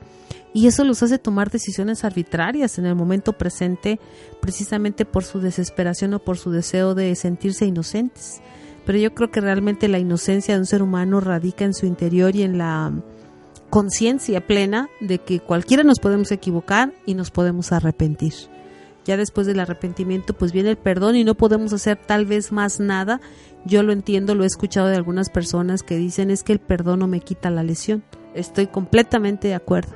Y 0.52 0.66
eso 0.66 0.84
los 0.84 1.02
hace 1.02 1.18
tomar 1.18 1.50
decisiones 1.50 2.04
arbitrarias 2.04 2.76
en 2.76 2.84
el 2.84 2.94
momento 2.94 3.32
presente, 3.32 4.00
precisamente 4.42 5.06
por 5.06 5.24
su 5.24 5.40
desesperación 5.40 6.12
o 6.12 6.18
por 6.18 6.36
su 6.36 6.50
deseo 6.50 6.94
de 6.94 7.14
sentirse 7.14 7.64
inocentes. 7.64 8.42
Pero 8.84 8.98
yo 8.98 9.14
creo 9.14 9.30
que 9.30 9.40
realmente 9.40 9.88
la 9.88 9.98
inocencia 9.98 10.52
de 10.52 10.60
un 10.60 10.66
ser 10.66 10.82
humano 10.82 11.20
radica 11.20 11.64
en 11.64 11.72
su 11.72 11.86
interior 11.86 12.36
y 12.36 12.42
en 12.42 12.58
la 12.58 12.92
conciencia 13.70 14.46
plena 14.46 14.88
de 15.00 15.18
que 15.18 15.40
cualquiera 15.40 15.82
nos 15.82 15.98
podemos 16.00 16.30
equivocar 16.32 16.92
y 17.04 17.14
nos 17.14 17.30
podemos 17.30 17.72
arrepentir. 17.72 18.32
Ya 19.04 19.16
después 19.16 19.46
del 19.46 19.60
arrepentimiento 19.60 20.34
pues 20.34 20.52
viene 20.52 20.70
el 20.70 20.76
perdón 20.76 21.14
y 21.16 21.24
no 21.24 21.36
podemos 21.36 21.72
hacer 21.72 21.96
tal 21.96 22.26
vez 22.26 22.50
más 22.50 22.80
nada. 22.80 23.20
Yo 23.64 23.82
lo 23.82 23.92
entiendo, 23.92 24.34
lo 24.34 24.42
he 24.42 24.48
escuchado 24.48 24.88
de 24.88 24.96
algunas 24.96 25.30
personas 25.30 25.82
que 25.82 25.96
dicen 25.96 26.30
es 26.30 26.42
que 26.42 26.52
el 26.52 26.58
perdón 26.58 27.00
no 27.00 27.06
me 27.06 27.20
quita 27.20 27.50
la 27.50 27.62
lesión. 27.62 28.02
Estoy 28.34 28.66
completamente 28.66 29.48
de 29.48 29.54
acuerdo. 29.54 29.92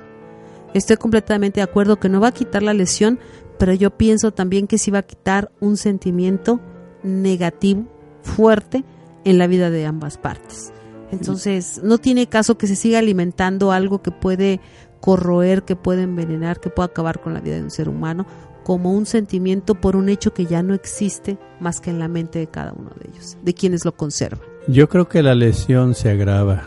Estoy 0.75 0.97
completamente 0.97 1.61
de 1.61 1.65
acuerdo 1.65 1.99
que 1.99 2.09
no 2.09 2.21
va 2.21 2.29
a 2.29 2.33
quitar 2.33 2.63
la 2.63 2.75
lesión, 2.75 3.19
pero 3.59 3.75
yo 3.75 3.91
pienso 3.91 4.33
también 4.33 4.69
que 4.69 4.79
sí 4.79 4.93
va 4.93 5.01
a 5.01 5.07
quitar 5.07 5.51
un 5.61 5.77
sentimiento 5.77 6.61
negativo 7.03 7.87
fuerte 8.23 8.85
en 9.25 9.39
la 9.39 9.49
vida 9.49 9.71
de 9.71 9.87
ambas 9.87 10.19
partes. 10.19 10.73
Entonces, 11.12 11.81
no 11.83 11.99
tiene 11.99 12.29
caso 12.29 12.57
que 12.57 12.66
se 12.66 12.77
siga 12.77 12.99
alimentando 12.99 13.73
algo 13.73 14.03
que 14.03 14.11
puede 14.11 14.61
corroer, 15.01 15.64
que 15.64 15.77
puede 15.77 16.03
envenenar, 16.03 16.61
que 16.61 16.70
puede 16.70 16.88
acabar 16.88 17.20
con 17.20 17.35
la 17.35 17.40
vida 17.40 17.57
de 17.57 17.62
un 17.62 17.70
ser 17.70 17.88
humano, 17.88 18.27
como 18.64 18.92
un 18.92 19.07
sentimiento 19.07 19.75
por 19.75 19.96
un 19.96 20.09
hecho 20.09 20.33
que 20.33 20.46
ya 20.46 20.62
no 20.62 20.75
existe 20.75 21.38
más 21.59 21.81
que 21.81 21.90
en 21.90 21.99
la 21.99 22.09
mente 22.09 22.38
de 22.38 22.46
cada 22.46 22.73
uno 22.73 22.90
de 23.01 23.11
ellos, 23.11 23.37
de 23.42 23.55
quienes 23.55 23.85
lo 23.85 23.96
conservan. 23.96 24.40
Yo 24.68 24.88
creo 24.88 25.09
que 25.09 25.23
la 25.23 25.35
lesión 25.35 25.94
se 25.94 26.11
agrava, 26.11 26.64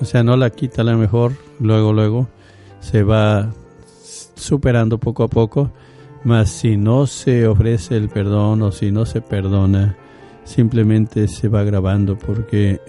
o 0.00 0.04
sea, 0.04 0.22
no 0.22 0.36
la 0.36 0.50
quita 0.50 0.82
a 0.82 0.84
lo 0.84 0.96
mejor 0.98 1.32
luego, 1.58 1.92
luego, 1.92 2.28
se 2.80 3.02
va 3.02 3.52
superando 4.34 4.98
poco 4.98 5.24
a 5.24 5.28
poco, 5.28 5.70
mas 6.24 6.50
si 6.50 6.76
no 6.76 7.06
se 7.06 7.46
ofrece 7.46 7.96
el 7.96 8.08
perdón 8.08 8.62
o 8.62 8.70
si 8.70 8.92
no 8.92 9.06
se 9.06 9.20
perdona, 9.20 9.96
simplemente 10.44 11.26
se 11.28 11.48
va 11.48 11.60
agravando 11.60 12.16
porque 12.16 12.80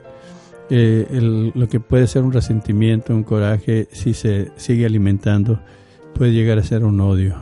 eh, 0.70 1.52
lo 1.54 1.68
que 1.68 1.80
puede 1.80 2.08
ser 2.08 2.24
un 2.24 2.32
resentimiento, 2.32 3.14
un 3.14 3.24
coraje, 3.24 3.88
si 3.92 4.14
se 4.14 4.52
sigue 4.56 4.86
alimentando, 4.86 5.60
puede 6.14 6.32
llegar 6.32 6.60
a 6.60 6.64
ser 6.64 6.84
un 6.84 7.00
odio. 7.02 7.36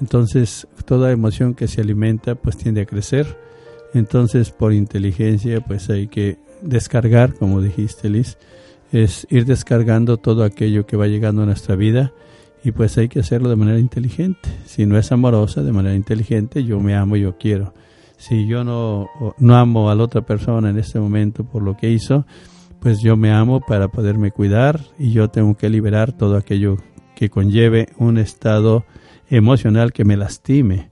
Entonces, 0.00 0.66
toda 0.84 1.12
emoción 1.12 1.54
que 1.54 1.68
se 1.68 1.80
alimenta, 1.80 2.34
pues 2.34 2.56
tiende 2.56 2.82
a 2.82 2.86
crecer. 2.86 3.36
Entonces, 3.92 4.50
por 4.50 4.72
inteligencia, 4.72 5.60
pues 5.60 5.90
hay 5.90 6.06
que 6.06 6.38
descargar, 6.62 7.34
como 7.34 7.60
dijiste, 7.60 8.08
Liz, 8.08 8.38
es 8.92 9.26
ir 9.30 9.44
descargando 9.44 10.16
todo 10.16 10.44
aquello 10.44 10.86
que 10.86 10.96
va 10.96 11.06
llegando 11.06 11.42
a 11.42 11.46
nuestra 11.46 11.76
vida 11.76 12.12
y 12.64 12.72
pues 12.72 12.98
hay 12.98 13.08
que 13.08 13.20
hacerlo 13.20 13.48
de 13.48 13.56
manera 13.56 13.78
inteligente. 13.78 14.48
Si 14.66 14.86
no 14.86 14.98
es 14.98 15.12
amorosa, 15.12 15.62
de 15.62 15.72
manera 15.72 15.94
inteligente, 15.94 16.64
yo 16.64 16.80
me 16.80 16.94
amo, 16.94 17.16
yo 17.16 17.36
quiero. 17.38 17.72
Si 18.20 18.46
yo 18.46 18.64
no, 18.64 19.08
no 19.38 19.56
amo 19.56 19.88
a 19.88 19.94
la 19.94 20.04
otra 20.04 20.20
persona 20.20 20.68
en 20.68 20.78
este 20.78 21.00
momento 21.00 21.42
por 21.42 21.62
lo 21.62 21.78
que 21.78 21.90
hizo, 21.90 22.26
pues 22.78 23.00
yo 23.00 23.16
me 23.16 23.32
amo 23.32 23.62
para 23.66 23.88
poderme 23.88 24.30
cuidar 24.30 24.78
y 24.98 25.12
yo 25.12 25.28
tengo 25.28 25.56
que 25.56 25.70
liberar 25.70 26.12
todo 26.12 26.36
aquello 26.36 26.76
que 27.16 27.30
conlleve 27.30 27.88
un 27.96 28.18
estado 28.18 28.84
emocional 29.30 29.94
que 29.94 30.04
me 30.04 30.18
lastime. 30.18 30.90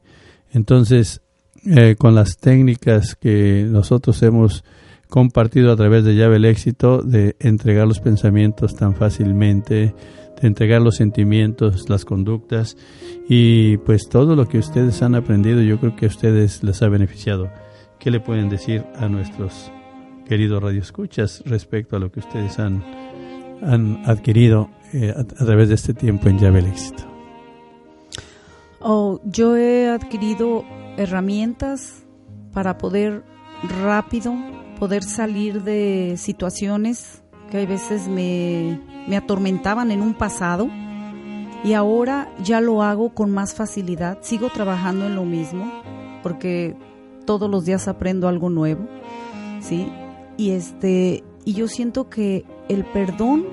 Entonces, 0.53 1.21
eh, 1.67 1.97
con 1.99 2.15
las 2.15 2.39
técnicas 2.39 3.15
que 3.15 3.67
nosotros 3.69 4.23
hemos 4.23 4.65
compartido 5.11 5.71
a 5.71 5.77
través 5.77 6.05
de 6.05 6.15
llave 6.15 6.37
el 6.37 6.47
éxito, 6.47 7.03
de 7.03 7.37
entregar 7.41 7.87
los 7.87 8.01
pensamientos 8.01 8.75
tan 8.75 8.95
fácilmente, 8.95 9.95
entregar 10.43 10.83
los 10.83 10.97
sentimientos, 10.97 11.89
las 11.89 12.05
conductas 12.05 12.77
y 13.29 13.77
pues 13.79 14.09
todo 14.09 14.37
lo 14.37 14.49
que 14.49 14.59
ustedes 14.59 15.03
han 15.03 15.15
aprendido 15.15 15.61
yo 15.63 15.79
creo 15.79 15.97
que 15.97 16.07
a 16.07 16.09
ustedes 16.09 16.63
les 16.63 16.83
ha 16.83 16.89
beneficiado. 16.89 17.51
¿Qué 17.99 18.11
le 18.11 18.21
pueden 18.21 18.49
decir 18.49 18.85
a 18.97 19.09
nuestros 19.09 19.73
queridos 20.27 20.63
radioescuchas 20.63 21.43
respecto 21.47 21.97
a 21.97 21.99
lo 21.99 22.13
que 22.13 22.21
ustedes 22.21 22.59
han, 22.59 22.85
han 23.63 24.03
adquirido 24.07 24.71
eh, 24.93 25.13
a, 25.17 25.25
través 25.25 25.69
de 25.69 25.75
este 25.75 25.95
tiempo 25.95 26.29
en 26.29 26.39
llave 26.39 26.61
el 26.61 26.67
éxito? 26.67 27.05
Oh, 28.81 29.21
yo 29.25 29.57
he 29.57 29.89
adquirido 29.89 30.65
herramientas 30.97 32.05
para 32.53 32.79
poder 32.79 33.25
rápido 33.83 34.35
poder 34.79 35.03
salir 35.03 35.63
de 35.63 36.15
situaciones 36.17 37.23
que 37.51 37.59
a 37.59 37.67
veces 37.67 38.09
me, 38.09 38.81
me 39.09 39.17
atormentaban 39.17 39.91
en 39.91 40.03
un 40.03 40.15
pasado 40.15 40.69
y 41.65 41.73
ahora 41.73 42.31
ya 42.43 42.61
lo 42.61 42.83
hago 42.83 43.15
con 43.15 43.31
más 43.31 43.55
facilidad. 43.55 44.19
Sigo 44.23 44.51
trabajando 44.51 45.07
en 45.07 45.17
lo 45.17 45.25
mismo 45.25 45.83
porque 46.23 46.77
todos 47.25 47.51
los 47.51 47.65
días 47.65 47.89
aprendo 47.89 48.29
algo 48.29 48.51
nuevo, 48.51 48.87
¿sí? 49.61 49.89
Y 50.37 50.51
este 50.51 51.25
y 51.45 51.55
yo 51.55 51.67
siento 51.67 52.11
que 52.11 52.45
el 52.69 52.85
perdón 52.85 53.47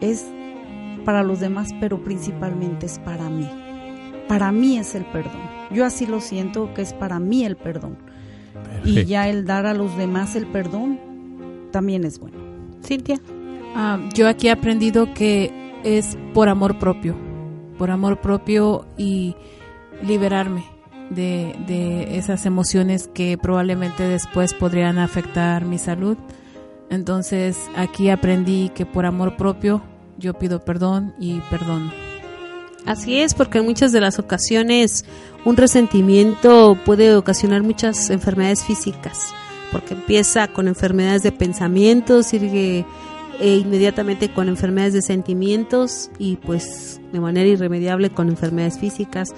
es 0.00 0.26
para 1.04 1.22
los 1.22 1.40
demás, 1.40 1.70
pero 1.78 2.02
principalmente 2.02 2.86
es 2.86 2.98
para 2.98 3.28
mí. 3.28 3.48
Para 4.28 4.50
mí 4.52 4.78
es 4.78 4.94
el 4.94 5.04
perdón. 5.04 5.42
Yo 5.70 5.84
así 5.84 6.06
lo 6.06 6.20
siento 6.20 6.72
que 6.74 6.82
es 6.82 6.94
para 6.94 7.18
mí 7.18 7.44
el 7.44 7.56
perdón. 7.56 7.98
Y 8.84 9.04
ya 9.04 9.28
el 9.28 9.44
dar 9.44 9.66
a 9.66 9.74
los 9.74 9.96
demás 9.96 10.34
el 10.36 10.46
perdón 10.46 10.98
también 11.70 12.04
es 12.04 12.18
bueno. 12.18 12.38
Cintia. 12.82 13.20
Ah, 13.74 13.98
yo 14.14 14.28
aquí 14.28 14.48
he 14.48 14.50
aprendido 14.50 15.14
que 15.14 15.52
es 15.84 16.16
por 16.34 16.48
amor 16.48 16.78
propio, 16.78 17.16
por 17.78 17.90
amor 17.90 18.20
propio 18.20 18.86
y 18.96 19.34
liberarme 20.02 20.64
de, 21.10 21.54
de 21.66 22.18
esas 22.18 22.46
emociones 22.46 23.08
que 23.12 23.38
probablemente 23.38 24.04
después 24.04 24.54
podrían 24.54 24.98
afectar 24.98 25.64
mi 25.64 25.78
salud. 25.78 26.16
Entonces 26.90 27.58
aquí 27.74 28.10
aprendí 28.10 28.70
que 28.74 28.84
por 28.84 29.06
amor 29.06 29.36
propio 29.36 29.82
yo 30.18 30.34
pido 30.34 30.64
perdón 30.64 31.14
y 31.18 31.40
perdono. 31.50 31.90
Así 32.84 33.20
es, 33.20 33.34
porque 33.34 33.58
en 33.58 33.66
muchas 33.66 33.92
de 33.92 34.00
las 34.00 34.18
ocasiones 34.18 35.04
un 35.44 35.56
resentimiento 35.56 36.76
puede 36.84 37.14
ocasionar 37.14 37.62
muchas 37.62 38.10
enfermedades 38.10 38.64
físicas, 38.64 39.32
porque 39.70 39.94
empieza 39.94 40.48
con 40.48 40.66
enfermedades 40.66 41.22
de 41.22 41.32
pensamientos, 41.32 42.26
sigue 42.26 42.84
e 43.42 43.56
inmediatamente 43.56 44.32
con 44.32 44.48
enfermedades 44.48 44.94
de 44.94 45.02
sentimientos 45.02 46.12
y 46.16 46.36
pues 46.36 47.00
de 47.12 47.18
manera 47.18 47.48
irremediable 47.48 48.10
con 48.10 48.28
enfermedades 48.28 48.78
físicas 48.78 49.30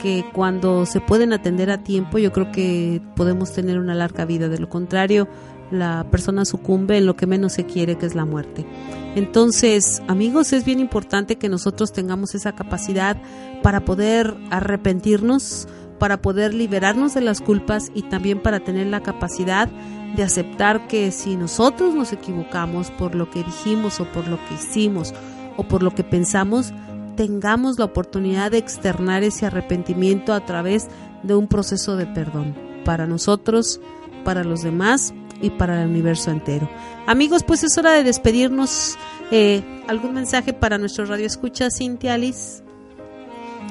que 0.00 0.24
cuando 0.32 0.86
se 0.86 1.00
pueden 1.00 1.32
atender 1.32 1.70
a 1.70 1.84
tiempo 1.84 2.18
yo 2.18 2.32
creo 2.32 2.50
que 2.50 3.00
podemos 3.14 3.52
tener 3.52 3.78
una 3.78 3.94
larga 3.94 4.24
vida, 4.24 4.48
de 4.48 4.58
lo 4.58 4.68
contrario 4.68 5.28
la 5.70 6.04
persona 6.10 6.44
sucumbe 6.44 6.98
en 6.98 7.06
lo 7.06 7.14
que 7.14 7.28
menos 7.28 7.52
se 7.52 7.64
quiere 7.64 7.96
que 7.96 8.06
es 8.06 8.14
la 8.14 8.24
muerte. 8.24 8.66
Entonces, 9.14 10.02
amigos, 10.08 10.52
es 10.52 10.64
bien 10.64 10.80
importante 10.80 11.36
que 11.36 11.48
nosotros 11.48 11.92
tengamos 11.92 12.34
esa 12.34 12.54
capacidad 12.54 13.16
para 13.62 13.84
poder 13.84 14.34
arrepentirnos, 14.50 15.68
para 15.98 16.20
poder 16.20 16.54
liberarnos 16.54 17.14
de 17.14 17.22
las 17.22 17.40
culpas 17.40 17.90
y 17.94 18.02
también 18.02 18.42
para 18.42 18.60
tener 18.60 18.88
la 18.88 19.02
capacidad 19.02 19.70
de 20.16 20.22
aceptar 20.22 20.86
que 20.86 21.10
si 21.10 21.36
nosotros 21.36 21.94
nos 21.94 22.12
equivocamos 22.12 22.90
por 22.90 23.14
lo 23.14 23.30
que 23.30 23.42
dijimos 23.42 24.00
o 24.00 24.04
por 24.06 24.28
lo 24.28 24.38
que 24.48 24.54
hicimos 24.54 25.14
o 25.56 25.64
por 25.64 25.82
lo 25.82 25.94
que 25.94 26.04
pensamos, 26.04 26.72
tengamos 27.16 27.78
la 27.78 27.84
oportunidad 27.84 28.50
de 28.50 28.58
externar 28.58 29.22
ese 29.22 29.46
arrepentimiento 29.46 30.32
a 30.32 30.44
través 30.44 30.88
de 31.22 31.34
un 31.34 31.48
proceso 31.48 31.96
de 31.96 32.06
perdón 32.06 32.54
para 32.84 33.06
nosotros, 33.06 33.80
para 34.24 34.44
los 34.44 34.62
demás 34.62 35.14
y 35.40 35.50
para 35.50 35.82
el 35.82 35.90
universo 35.90 36.30
entero. 36.30 36.68
Amigos, 37.06 37.42
pues 37.42 37.64
es 37.64 37.76
hora 37.78 37.92
de 37.92 38.04
despedirnos. 38.04 38.96
Eh, 39.30 39.62
¿Algún 39.88 40.14
mensaje 40.14 40.52
para 40.52 40.78
nuestro 40.78 41.06
radio 41.06 41.26
escucha, 41.26 41.70
Cintia 41.70 42.14
Alice? 42.14 42.62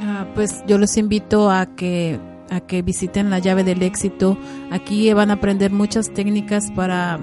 Ah, 0.01 0.27
pues 0.35 0.63
yo 0.67 0.77
los 0.77 0.97
invito 0.97 1.49
a 1.49 1.65
que 1.65 2.19
a 2.53 2.61
que 2.61 2.81
visiten 2.81 3.29
la 3.29 3.39
llave 3.39 3.63
del 3.63 3.81
éxito. 3.81 4.37
Aquí 4.71 5.11
van 5.13 5.31
a 5.31 5.35
aprender 5.35 5.71
muchas 5.71 6.13
técnicas 6.13 6.71
para, 6.71 7.19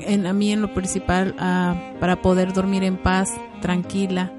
en, 0.00 0.26
a 0.26 0.32
mí 0.32 0.52
en 0.52 0.62
lo 0.62 0.72
principal, 0.72 1.34
para 2.00 2.22
poder 2.22 2.52
dormir 2.52 2.84
en 2.84 2.96
paz, 2.96 3.30
tranquila, 3.60 4.32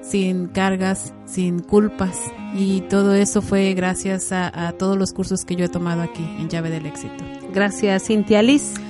sin 0.00 0.48
cargas, 0.48 1.12
sin 1.26 1.60
culpas. 1.60 2.18
Y 2.54 2.82
todo 2.82 3.14
eso 3.14 3.42
fue 3.42 3.74
gracias 3.74 4.32
a, 4.32 4.68
a 4.68 4.72
todos 4.72 4.96
los 4.96 5.12
cursos 5.12 5.44
que 5.44 5.56
yo 5.56 5.64
he 5.64 5.68
tomado 5.68 6.02
aquí 6.02 6.24
en 6.38 6.48
llave 6.48 6.70
del 6.70 6.86
éxito. 6.86 7.24
Gracias, 7.52 8.04
Cintia 8.06 8.38
Alice. 8.40 8.80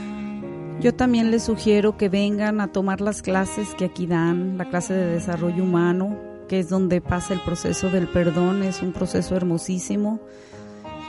Yo 0.81 0.93
también 0.93 1.31
les 1.31 1.45
sugiero 1.45 1.97
que 1.97 2.09
vengan 2.09 2.61
a 2.61 2.69
tomar 2.69 3.01
las 3.01 3.23
clases 3.23 3.75
que 3.77 3.87
aquí 3.87 4.07
dan, 4.07 4.59
la 4.59 4.69
clase 4.69 4.93
de 4.93 5.07
desarrollo 5.07 5.63
humano, 5.63 6.19
que 6.49 6.59
es 6.59 6.69
donde 6.69 7.01
pasa 7.01 7.33
el 7.33 7.41
proceso 7.41 7.91
del 7.91 8.09
perdón, 8.09 8.63
es 8.63 8.83
un 8.83 8.93
proceso 8.93 9.37
hermosísimo. 9.37 10.21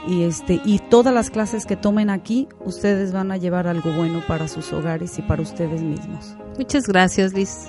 Y 0.06 0.22
este 0.22 0.60
y 0.64 0.78
todas 0.78 1.12
las 1.12 1.30
clases 1.30 1.66
que 1.66 1.76
tomen 1.76 2.10
aquí, 2.10 2.48
ustedes 2.64 3.12
van 3.12 3.32
a 3.32 3.36
llevar 3.36 3.66
algo 3.66 3.90
bueno 3.92 4.22
para 4.28 4.46
sus 4.46 4.72
hogares 4.72 5.18
y 5.18 5.22
para 5.22 5.42
ustedes 5.42 5.82
mismos. 5.82 6.36
Muchas 6.56 6.86
gracias, 6.86 7.32
Liz. 7.32 7.66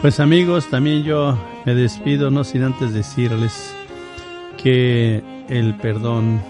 Pues 0.00 0.20
amigos, 0.20 0.68
también 0.70 1.02
yo 1.02 1.36
me 1.64 1.74
despido 1.74 2.30
no 2.30 2.44
sin 2.44 2.62
antes 2.62 2.92
decirles 2.92 3.74
que 4.56 5.22
el 5.48 5.76
perdón 5.78 6.40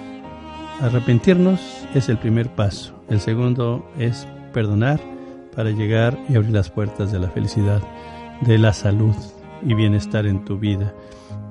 arrepentirnos 0.80 1.60
es 1.94 2.08
el 2.08 2.18
primer 2.18 2.48
paso. 2.50 2.94
El 3.08 3.20
segundo 3.20 3.88
es 3.98 4.26
perdonar 4.52 5.00
para 5.54 5.70
llegar 5.70 6.18
y 6.28 6.36
abrir 6.36 6.52
las 6.52 6.70
puertas 6.70 7.10
de 7.10 7.20
la 7.20 7.30
felicidad, 7.30 7.82
de 8.42 8.58
la 8.58 8.72
salud 8.72 9.14
y 9.62 9.74
bienestar 9.74 10.26
en 10.26 10.44
tu 10.44 10.58
vida. 10.58 10.92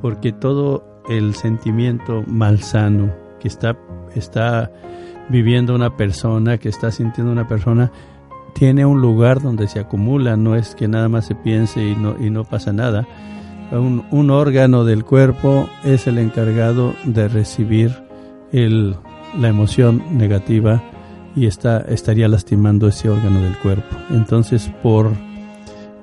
Porque 0.01 0.31
todo 0.31 1.01
el 1.09 1.35
sentimiento 1.35 2.23
malsano 2.27 3.26
que 3.39 3.47
está, 3.47 3.77
está 4.15 4.71
viviendo 5.29 5.75
una 5.75 5.95
persona, 5.95 6.57
que 6.57 6.69
está 6.69 6.91
sintiendo 6.91 7.31
una 7.31 7.47
persona, 7.47 7.91
tiene 8.53 8.85
un 8.85 9.01
lugar 9.01 9.41
donde 9.41 9.67
se 9.67 9.79
acumula, 9.79 10.35
no 10.35 10.55
es 10.55 10.75
que 10.75 10.87
nada 10.87 11.09
más 11.09 11.25
se 11.25 11.35
piense 11.35 11.83
y 11.83 11.95
no, 11.95 12.15
y 12.19 12.29
no 12.29 12.43
pasa 12.43 12.73
nada. 12.73 13.07
Un, 13.71 14.05
un 14.11 14.31
órgano 14.31 14.85
del 14.85 15.03
cuerpo 15.03 15.69
es 15.83 16.07
el 16.07 16.17
encargado 16.17 16.93
de 17.03 17.27
recibir 17.27 17.91
el, 18.51 18.95
la 19.37 19.49
emoción 19.49 20.01
negativa 20.17 20.81
y 21.35 21.45
está, 21.45 21.79
estaría 21.81 22.27
lastimando 22.27 22.87
ese 22.87 23.09
órgano 23.09 23.41
del 23.41 23.57
cuerpo. 23.59 23.95
Entonces, 24.09 24.71
por, 24.81 25.11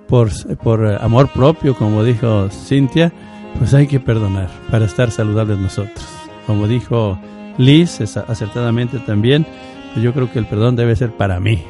por, 0.06 0.30
por 0.58 0.86
amor 1.02 1.28
propio, 1.32 1.74
como 1.74 2.04
dijo 2.04 2.48
Cintia, 2.50 3.12
pues 3.58 3.74
hay 3.74 3.86
que 3.86 3.98
perdonar 3.98 4.48
para 4.70 4.84
estar 4.84 5.10
saludables 5.10 5.58
nosotros. 5.58 6.23
Como 6.46 6.66
dijo 6.68 7.18
Liz 7.58 8.00
acertadamente 8.00 8.98
también, 8.98 9.46
pues 9.92 10.04
yo 10.04 10.12
creo 10.12 10.30
que 10.32 10.38
el 10.38 10.46
perdón 10.46 10.76
debe 10.76 10.96
ser 10.96 11.12
para 11.12 11.40
mí, 11.40 11.62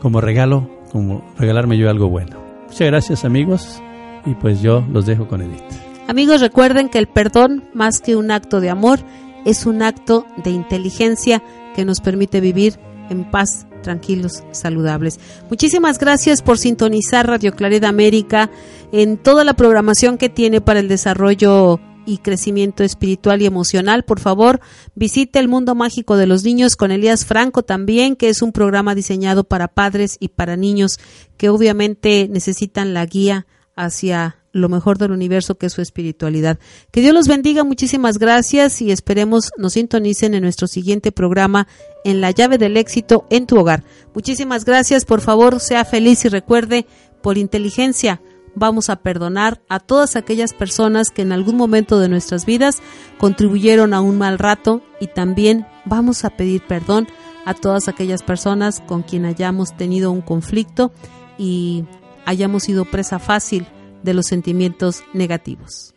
como 0.00 0.20
regalo, 0.20 0.68
como 0.92 1.24
regalarme 1.38 1.78
yo 1.78 1.90
algo 1.90 2.08
bueno. 2.08 2.36
Muchas 2.66 2.86
gracias 2.86 3.24
amigos 3.24 3.82
Y 4.26 4.34
pues 4.34 4.60
yo 4.60 4.84
los 4.92 5.06
dejo 5.06 5.26
con 5.26 5.40
Edith. 5.40 5.62
Amigos, 6.06 6.40
recuerden 6.40 6.88
que 6.88 6.98
el 6.98 7.06
perdón, 7.06 7.64
más 7.74 8.00
que 8.00 8.16
un 8.16 8.30
acto 8.30 8.60
de 8.60 8.70
amor, 8.70 9.00
es 9.44 9.66
un 9.66 9.82
acto 9.82 10.26
de 10.42 10.50
inteligencia 10.50 11.42
que 11.74 11.84
nos 11.84 12.00
permite 12.00 12.40
vivir 12.40 12.78
en 13.10 13.30
paz, 13.30 13.66
tranquilos, 13.82 14.42
saludables. 14.50 15.18
Muchísimas 15.48 15.98
gracias 15.98 16.42
por 16.42 16.58
sintonizar 16.58 17.26
Radio 17.26 17.52
Clareda 17.52 17.88
América 17.88 18.50
en 18.92 19.16
toda 19.16 19.44
la 19.44 19.54
programación 19.54 20.18
que 20.18 20.28
tiene 20.28 20.60
para 20.60 20.80
el 20.80 20.88
desarrollo 20.88 21.80
y 22.08 22.18
crecimiento 22.18 22.82
espiritual 22.82 23.42
y 23.42 23.46
emocional. 23.46 24.02
Por 24.02 24.18
favor, 24.18 24.60
visite 24.94 25.38
el 25.38 25.46
mundo 25.46 25.74
mágico 25.74 26.16
de 26.16 26.26
los 26.26 26.42
niños 26.42 26.74
con 26.74 26.90
Elías 26.90 27.26
Franco 27.26 27.62
también, 27.62 28.16
que 28.16 28.30
es 28.30 28.40
un 28.40 28.52
programa 28.52 28.94
diseñado 28.94 29.44
para 29.44 29.68
padres 29.68 30.16
y 30.18 30.28
para 30.28 30.56
niños 30.56 30.98
que 31.36 31.50
obviamente 31.50 32.26
necesitan 32.30 32.94
la 32.94 33.04
guía 33.04 33.46
hacia 33.76 34.36
lo 34.52 34.70
mejor 34.70 34.96
del 34.96 35.12
universo 35.12 35.56
que 35.56 35.66
es 35.66 35.72
su 35.74 35.82
espiritualidad. 35.82 36.58
Que 36.90 37.02
Dios 37.02 37.12
los 37.12 37.28
bendiga, 37.28 37.62
muchísimas 37.62 38.18
gracias 38.18 38.80
y 38.80 38.90
esperemos 38.90 39.50
nos 39.58 39.74
sintonicen 39.74 40.32
en 40.32 40.42
nuestro 40.42 40.66
siguiente 40.66 41.12
programa 41.12 41.68
en 42.04 42.22
la 42.22 42.30
llave 42.30 42.56
del 42.56 42.78
éxito 42.78 43.26
en 43.28 43.46
tu 43.46 43.58
hogar. 43.58 43.84
Muchísimas 44.14 44.64
gracias, 44.64 45.04
por 45.04 45.20
favor, 45.20 45.60
sea 45.60 45.84
feliz 45.84 46.24
y 46.24 46.30
recuerde, 46.30 46.86
por 47.22 47.36
inteligencia, 47.36 48.22
vamos 48.58 48.90
a 48.90 48.96
perdonar 48.96 49.62
a 49.68 49.80
todas 49.80 50.16
aquellas 50.16 50.52
personas 50.52 51.10
que 51.10 51.22
en 51.22 51.32
algún 51.32 51.56
momento 51.56 51.98
de 51.98 52.08
nuestras 52.08 52.46
vidas 52.46 52.82
contribuyeron 53.18 53.94
a 53.94 54.00
un 54.00 54.18
mal 54.18 54.38
rato 54.38 54.82
y 55.00 55.06
también 55.08 55.66
vamos 55.84 56.24
a 56.24 56.30
pedir 56.30 56.62
perdón 56.66 57.08
a 57.44 57.54
todas 57.54 57.88
aquellas 57.88 58.22
personas 58.22 58.80
con 58.86 59.02
quien 59.02 59.24
hayamos 59.24 59.76
tenido 59.76 60.10
un 60.10 60.20
conflicto 60.20 60.92
y 61.38 61.84
hayamos 62.26 62.64
sido 62.64 62.84
presa 62.84 63.18
fácil 63.18 63.66
de 64.02 64.14
los 64.14 64.26
sentimientos 64.26 65.02
negativos. 65.14 65.94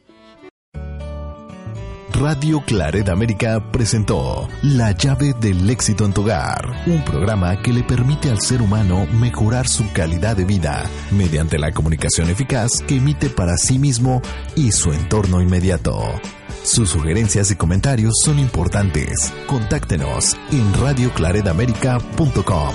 Radio 2.22 2.62
Claret 2.62 3.10
América 3.10 3.72
presentó 3.72 4.48
La 4.62 4.92
llave 4.92 5.34
del 5.34 5.68
éxito 5.68 6.06
en 6.06 6.14
tu 6.14 6.22
hogar, 6.22 6.84
un 6.86 7.04
programa 7.04 7.60
que 7.64 7.74
le 7.74 7.82
permite 7.82 8.30
al 8.30 8.40
ser 8.40 8.62
humano 8.62 9.08
mejorar 9.14 9.68
su 9.68 9.92
calidad 9.92 10.38
de 10.38 10.46
vida 10.46 10.88
mediante 11.10 11.58
la 11.58 11.72
comunicación 11.72 12.30
eficaz 12.30 12.84
que 12.88 12.98
emite 12.98 13.32
para 13.32 13.58
sí 13.58 13.80
mismo 13.80 14.22
y 14.56 14.72
su 14.72 14.94
entorno 14.94 15.42
inmediato. 15.42 16.00
Sus 16.62 16.92
sugerencias 16.92 17.50
y 17.50 17.56
comentarios 17.56 18.14
son 18.24 18.38
importantes. 18.38 19.34
Contáctenos 19.48 20.38
en 20.52 20.72
radioclaredamerica.com. 20.76 22.74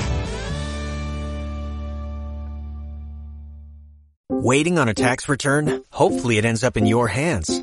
Waiting 4.28 4.76
on 4.76 4.88
a 4.88 4.94
tax 4.94 5.28
return? 5.28 5.84
Hopefully 5.92 6.36
it 6.36 6.44
ends 6.44 6.64
up 6.64 6.76
in 6.76 6.86
your 6.86 7.06
hands. 7.06 7.62